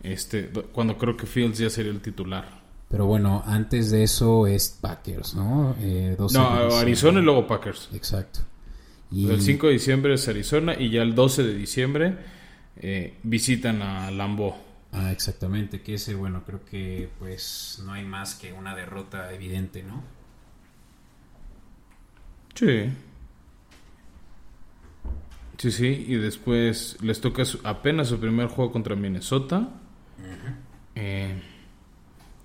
[0.03, 2.60] este do- cuando creo que Fields ya sería el titular.
[2.91, 5.75] Pero bueno, antes de eso es Packers, ¿no?
[5.79, 6.47] Eh, 12 No.
[6.75, 7.89] Arizona y luego Packers.
[7.93, 8.41] Exacto.
[9.09, 12.17] Y El 5 de diciembre es Arizona y ya el 12 de diciembre
[12.77, 14.55] eh, visitan a Lambeau.
[14.93, 19.83] Ah, exactamente, que ese, bueno, creo que pues no hay más que una derrota evidente,
[19.83, 20.03] ¿no?
[22.55, 22.89] Sí.
[25.57, 29.69] Sí, sí, y después les toca su- apenas su primer juego contra Minnesota.
[30.95, 31.41] Eh,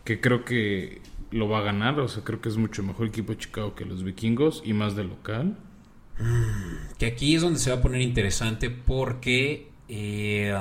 [0.07, 3.32] que creo que lo va a ganar, o sea, creo que es mucho mejor equipo
[3.32, 5.59] de Chicago que los vikingos y más de local.
[6.98, 10.57] Que aquí es donde se va a poner interesante porque, eh,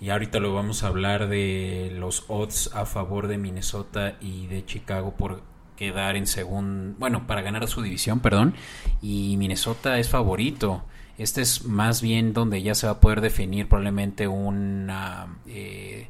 [0.00, 4.64] y ahorita lo vamos a hablar de los odds a favor de Minnesota y de
[4.64, 5.42] Chicago por
[5.76, 8.54] quedar en segundo, bueno, para ganar su división, perdón,
[9.00, 10.84] y Minnesota es favorito.
[11.18, 16.08] Este es más bien donde ya se va a poder definir probablemente una, eh,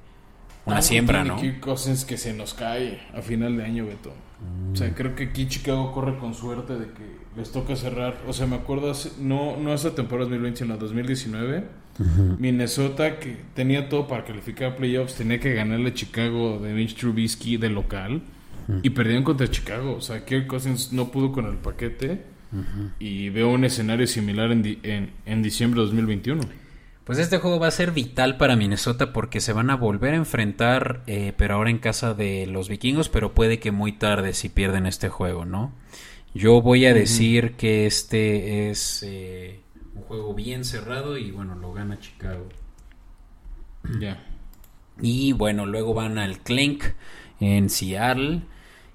[0.66, 1.42] una Algo siembra, tiene ¿no?
[1.42, 4.12] Kirk Cousins que se nos cae a final de año, Beto.
[4.72, 8.20] O sea, creo que aquí Chicago corre con suerte de que les toca cerrar.
[8.26, 11.64] O sea, me acuerdo, no, no esa temporada 2020, sino 2019.
[12.38, 16.96] Minnesota, que tenía todo para calificar a playoffs, tenía que ganarle a Chicago de Mitch
[16.96, 18.22] Trubisky de local.
[18.82, 19.96] Y perdieron contra Chicago.
[19.96, 22.22] O sea, Kirk Cousins no pudo con el paquete.
[22.98, 26.40] Y veo un escenario similar en, di- en, en diciembre de 2021.
[27.12, 30.16] Pues este juego va a ser vital para Minnesota porque se van a volver a
[30.16, 34.48] enfrentar, eh, pero ahora en casa de los vikingos, pero puede que muy tarde si
[34.48, 35.74] pierden este juego, ¿no?
[36.32, 39.60] Yo voy a decir que este es eh,
[39.94, 42.48] un juego bien cerrado y bueno, lo gana Chicago.
[44.00, 44.24] Ya.
[45.02, 46.82] Y bueno, luego van al Clink
[47.40, 48.40] en Seattle.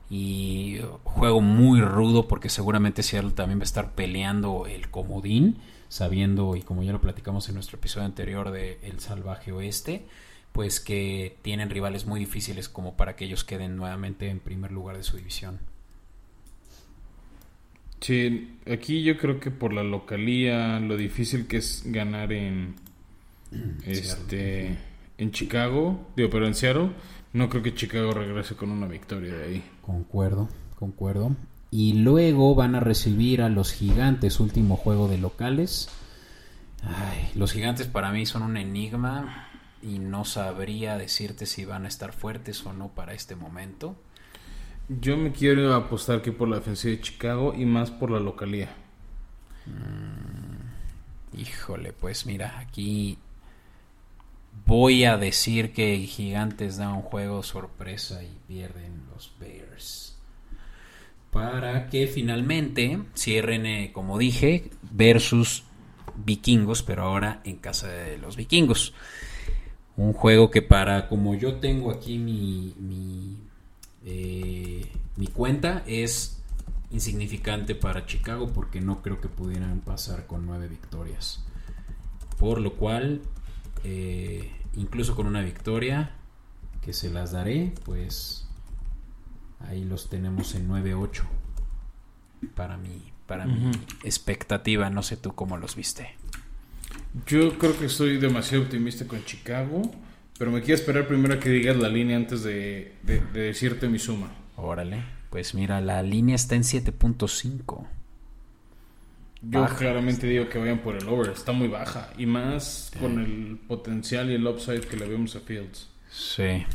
[0.10, 5.60] Y juego muy rudo porque seguramente Seattle también va a estar peleando el comodín,
[5.90, 10.06] sabiendo, y como ya lo platicamos en nuestro episodio anterior de El Salvaje Oeste,
[10.52, 14.98] pues que tienen rivales muy difíciles como para que ellos queden nuevamente en primer lugar
[14.98, 15.60] de su división.
[18.02, 22.76] Sí, aquí yo creo que por la localía, lo difícil que es ganar en
[23.86, 24.78] este
[25.18, 26.92] en Chicago, digo, pero en Seattle,
[27.34, 29.64] no creo que Chicago regrese con una victoria de ahí.
[29.82, 31.36] Concuerdo, concuerdo.
[31.70, 35.90] Y luego van a recibir a los gigantes, último juego de locales.
[36.84, 39.50] Ay, los gigantes para mí son un enigma
[39.82, 43.96] y no sabría decirte si van a estar fuertes o no para este momento.
[44.90, 48.70] Yo me quiero apostar que por la defensiva de Chicago y más por la localía.
[49.66, 53.18] Mm, híjole, pues mira, aquí
[54.66, 59.07] voy a decir que Gigantes da un juego sorpresa y pierden.
[61.38, 65.66] Para que finalmente cierren, eh, como dije, versus
[66.16, 68.96] vikingos, pero ahora en casa de los vikingos.
[69.98, 73.38] Un juego que para, como yo tengo aquí mi, mi
[74.04, 74.88] eh,
[75.32, 76.42] cuenta es
[76.90, 81.46] insignificante para Chicago porque no creo que pudieran pasar con nueve victorias.
[82.40, 83.22] Por lo cual,
[83.84, 86.16] eh, incluso con una victoria
[86.82, 88.47] que se las daré, pues
[89.60, 91.24] ahí los tenemos en 9-8
[92.56, 93.72] para mi, para mi
[94.04, 94.90] expectativa.
[94.90, 96.16] No sé tú cómo los viste.
[97.26, 99.92] Yo creo que estoy demasiado optimista con Chicago.
[100.38, 102.94] Pero me quiero esperar primero a que digas la línea antes de,
[103.34, 104.32] decirte mi suma.
[104.56, 105.04] Órale.
[105.32, 107.88] Pues mira, la línea está en 7.5.
[109.42, 111.32] Yo claramente digo que vayan por el over.
[111.32, 112.12] Está muy baja.
[112.18, 115.90] Y más con el potencial y el upside que le vemos a Fields.
[116.12, 116.66] Sí.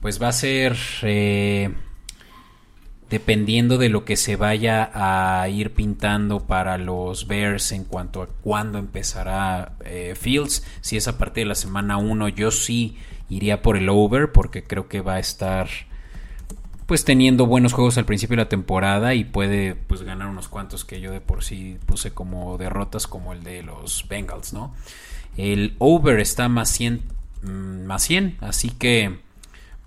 [0.00, 0.76] Pues va a ser...
[1.02, 1.70] Eh,
[3.10, 8.28] dependiendo de lo que se vaya a ir pintando para los Bears en cuanto a
[8.28, 10.64] cuándo empezará eh, Fields.
[10.80, 12.96] Si es a partir de la semana 1, yo sí
[13.28, 15.68] iría por el over porque creo que va a estar
[16.86, 20.84] pues teniendo buenos juegos al principio de la temporada y puede pues ganar unos cuantos
[20.84, 24.74] que yo de por sí puse como derrotas como el de los Bengals, ¿no?
[25.36, 27.02] El over está más 100,
[27.42, 29.18] mm, más 100 así que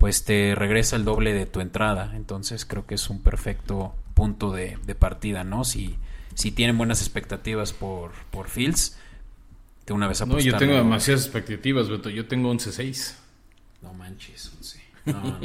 [0.04, 2.12] pues te regresa el doble de tu entrada.
[2.14, 5.64] Entonces creo que es un perfecto punto de, partida, ¿no?
[5.64, 5.96] Si,
[6.34, 8.98] si tienen buenas expectativas por, por Fields,
[9.86, 12.10] de una vez No, yo tengo demasiadas expectativas, Beto.
[12.10, 13.14] Yo tengo 11-6.
[13.80, 14.80] No manches, 11.
[15.06, 15.40] No,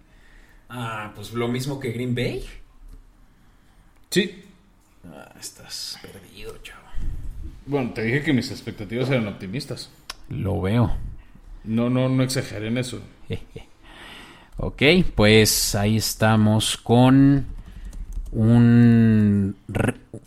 [0.68, 2.44] ah, pues lo mismo que Green Bay.
[4.10, 4.42] Sí.
[5.06, 6.88] Ah, estás perdido, chavo.
[7.66, 9.90] Bueno, te dije que mis expectativas eran optimistas.
[10.28, 10.92] Lo veo.
[11.62, 13.00] No, no, no exageré en eso.
[14.64, 14.80] Ok,
[15.16, 17.46] pues ahí estamos con
[18.30, 19.56] un,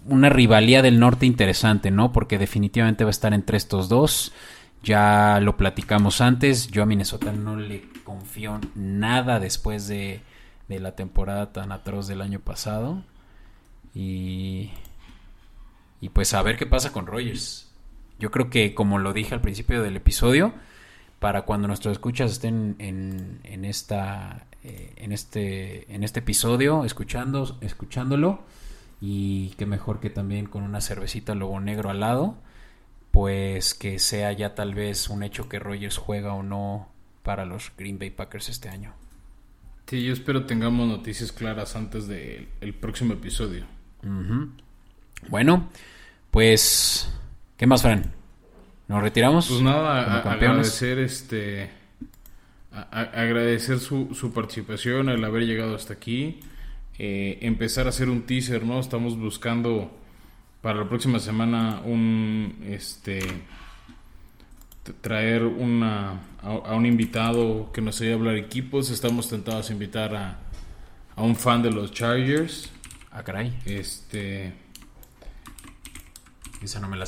[0.08, 2.12] una rivalía del norte interesante, ¿no?
[2.12, 4.34] Porque definitivamente va a estar entre estos dos.
[4.84, 6.68] Ya lo platicamos antes.
[6.68, 10.20] Yo a Minnesota no le confío nada después de,
[10.68, 13.04] de la temporada tan atroz del año pasado.
[13.94, 14.72] Y,
[16.02, 17.72] y pues a ver qué pasa con Rogers.
[18.20, 20.54] Yo creo que como lo dije al principio del episodio,
[21.26, 27.58] para cuando nuestros escuchas estén en, en esta eh, en este en este episodio escuchando
[27.62, 28.44] escuchándolo
[29.02, 32.38] y que mejor que también con una cervecita lobo negro al lado
[33.10, 36.90] pues que sea ya tal vez un hecho que Rogers juega o no
[37.24, 38.94] para los Green Bay Packers este año.
[39.88, 43.66] Sí, yo espero tengamos noticias claras antes del próximo episodio.
[45.28, 45.70] Bueno,
[46.30, 47.12] pues,
[47.58, 48.14] ¿qué más, Fran?
[48.88, 49.48] ¿Nos retiramos?
[49.48, 51.70] Pues nada, agradecer este
[52.72, 56.40] agradecer su, su, participación, el haber llegado hasta aquí.
[56.98, 58.80] Eh, empezar a hacer un teaser, ¿no?
[58.80, 59.92] Estamos buscando
[60.62, 63.20] para la próxima semana un este
[65.02, 68.92] traer una a, un invitado que nos ayude a hablar equipos.
[68.92, 70.38] Estamos tentados a invitar a,
[71.16, 72.72] a un fan de los Chargers.
[73.12, 73.58] Ah, caray.
[73.66, 74.54] Este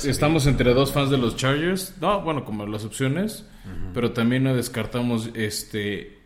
[0.04, 1.94] Estamos entre dos fans de los Chargers.
[2.00, 3.46] No, bueno, como las opciones.
[3.92, 6.18] Pero también no descartamos este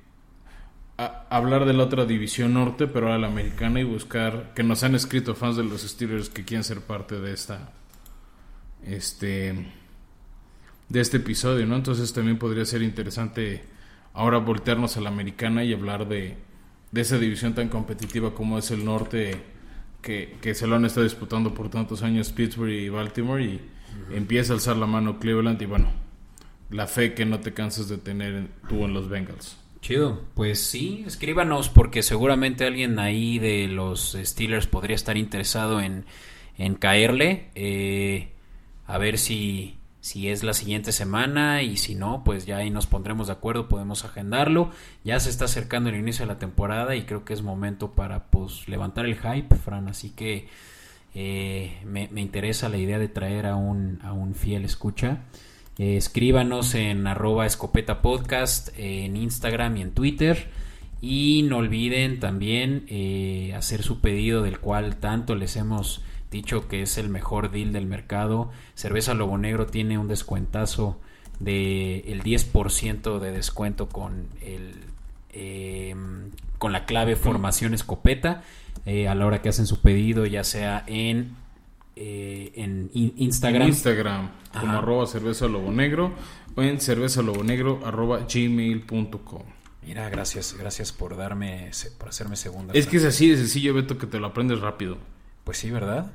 [0.96, 4.94] hablar de la otra división norte, pero a la americana y buscar que nos han
[4.94, 7.72] escrito fans de los Steelers que quieren ser parte de esta
[8.84, 9.66] este
[10.88, 11.76] de este episodio, ¿no?
[11.76, 13.64] Entonces también podría ser interesante
[14.12, 16.36] ahora voltearnos a la americana y hablar de,
[16.90, 19.42] de esa división tan competitiva como es el norte
[20.02, 23.60] que, se lo han estado disputando por tantos años Pittsburgh y Baltimore y
[24.12, 25.90] empieza a alzar la mano Cleveland y bueno,
[26.70, 29.56] la fe que no te cansas de tener tú en los Bengals.
[29.80, 36.04] Chido, pues sí, escríbanos porque seguramente alguien ahí de los Steelers podría estar interesado en,
[36.58, 37.50] en caerle.
[37.54, 38.28] Eh,
[38.86, 42.88] a ver si, si es la siguiente semana y si no, pues ya ahí nos
[42.88, 44.72] pondremos de acuerdo, podemos agendarlo.
[45.04, 48.24] Ya se está acercando el inicio de la temporada y creo que es momento para
[48.24, 49.86] pues levantar el hype, Fran.
[49.86, 50.48] Así que
[51.14, 55.20] eh, me, interesa la idea de traer a un, a un fiel escucha.
[55.78, 60.48] Eh, escríbanos en arroba escopeta podcast en Instagram y en Twitter.
[61.00, 66.82] Y no olviden también eh, hacer su pedido del cual tanto les hemos dicho que
[66.82, 68.50] es el mejor deal del mercado.
[68.74, 70.98] Cerveza Lobo Negro tiene un descuentazo
[71.38, 74.74] de el 10% de descuento con el
[75.32, 75.94] eh,
[76.58, 78.42] con la clave formación escopeta
[78.84, 81.36] a la hora que hacen su pedido ya sea en
[81.94, 83.68] eh, en Instagram.
[83.68, 86.12] Instagram, como arroba cerveza lobo negro
[86.56, 89.42] o en cerveza lobo negro arroba gmail.com.
[89.84, 92.72] Mira, gracias, gracias por darme, por hacerme segunda.
[92.72, 94.96] Es que es así de sencillo, Beto, que te lo aprendes rápido.
[95.44, 96.12] Pues sí, ¿verdad?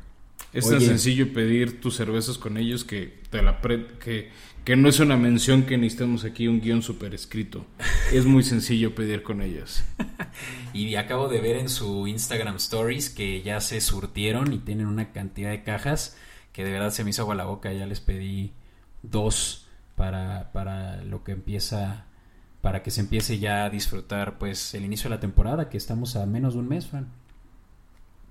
[0.53, 4.31] Es tan sencillo pedir tus cervezas con ellos que te la que,
[4.63, 7.65] que no es una mención que necesitemos aquí un guion super escrito.
[8.11, 9.83] Es muy sencillo pedir con ellos.
[10.73, 15.11] y acabo de ver en su Instagram Stories que ya se surtieron y tienen una
[15.11, 16.17] cantidad de cajas
[16.53, 17.71] que de verdad se me hizo agua la boca.
[17.73, 18.53] Ya les pedí
[19.03, 22.05] dos para, para lo que empieza,
[22.61, 26.15] para que se empiece ya a disfrutar pues el inicio de la temporada, que estamos
[26.15, 27.09] a menos de un mes, Fran.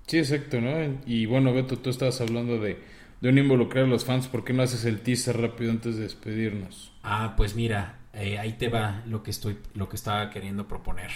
[0.07, 0.71] Sí, exacto, ¿no?
[1.05, 2.81] Y bueno, Beto, tú estabas hablando de,
[3.19, 4.27] de un involucrar a los fans.
[4.27, 6.93] ¿Por qué no haces el teaser rápido antes de despedirnos?
[7.03, 11.11] Ah, pues mira, eh, ahí te va lo que estoy, lo que estaba queriendo proponer.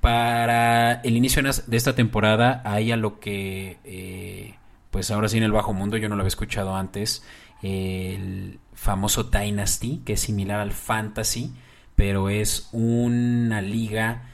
[0.00, 4.54] Para el inicio de esta temporada hay a lo que, eh,
[4.90, 7.24] pues ahora sí en el bajo mundo, yo no lo había escuchado antes,
[7.62, 11.52] el famoso Dynasty, que es similar al Fantasy,
[11.94, 14.31] pero es una liga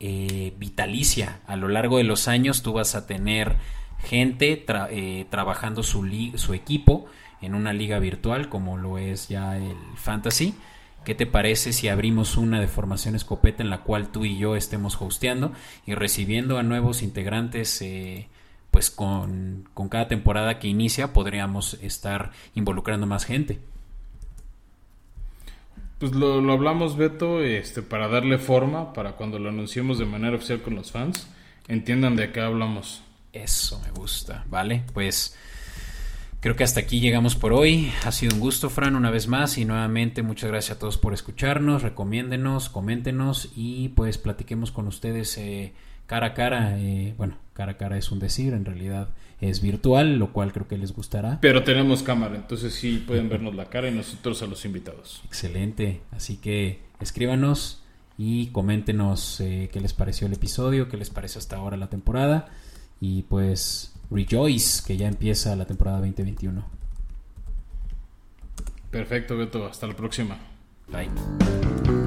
[0.00, 1.40] eh, vitalicia.
[1.46, 3.56] A lo largo de los años tú vas a tener
[4.04, 6.04] gente eh, trabajando su,
[6.54, 7.06] equipo
[7.40, 10.54] en una liga virtual como lo es ya el Fantasy.
[11.04, 14.56] ¿Qué te parece si abrimos una de formación escopeta en la cual tú y yo
[14.56, 15.52] estemos hosteando
[15.86, 17.80] y recibiendo a nuevos integrantes?
[17.82, 18.28] Eh,
[18.70, 23.60] pues con, con cada temporada que inicia podríamos estar involucrando más gente.
[25.98, 30.36] Pues lo, lo, hablamos, Beto, este, para darle forma, para cuando lo anunciemos de manera
[30.36, 31.28] oficial con los fans,
[31.66, 33.02] entiendan de qué hablamos.
[33.32, 34.84] Eso me gusta, ¿vale?
[34.94, 35.36] Pues
[36.40, 37.92] creo que hasta aquí llegamos por hoy.
[38.04, 39.58] Ha sido un gusto, Fran, una vez más.
[39.58, 41.82] Y nuevamente, muchas gracias a todos por escucharnos.
[41.82, 45.74] Recomiéndenos, coméntenos y pues platiquemos con ustedes eh,
[46.08, 46.76] cara a cara.
[46.80, 50.66] Eh, bueno, cara a cara es un decir, en realidad es virtual, lo cual creo
[50.66, 51.38] que les gustará.
[51.40, 55.22] Pero tenemos cámara, entonces sí pueden vernos la cara y nosotros a los invitados.
[55.26, 57.84] Excelente, así que escríbanos
[58.16, 62.48] y coméntenos eh, qué les pareció el episodio, qué les parece hasta ahora la temporada
[63.00, 66.64] y pues rejoice que ya empieza la temporada 2021.
[68.90, 70.36] Perfecto, Beto, hasta la próxima.
[70.88, 71.97] Bye.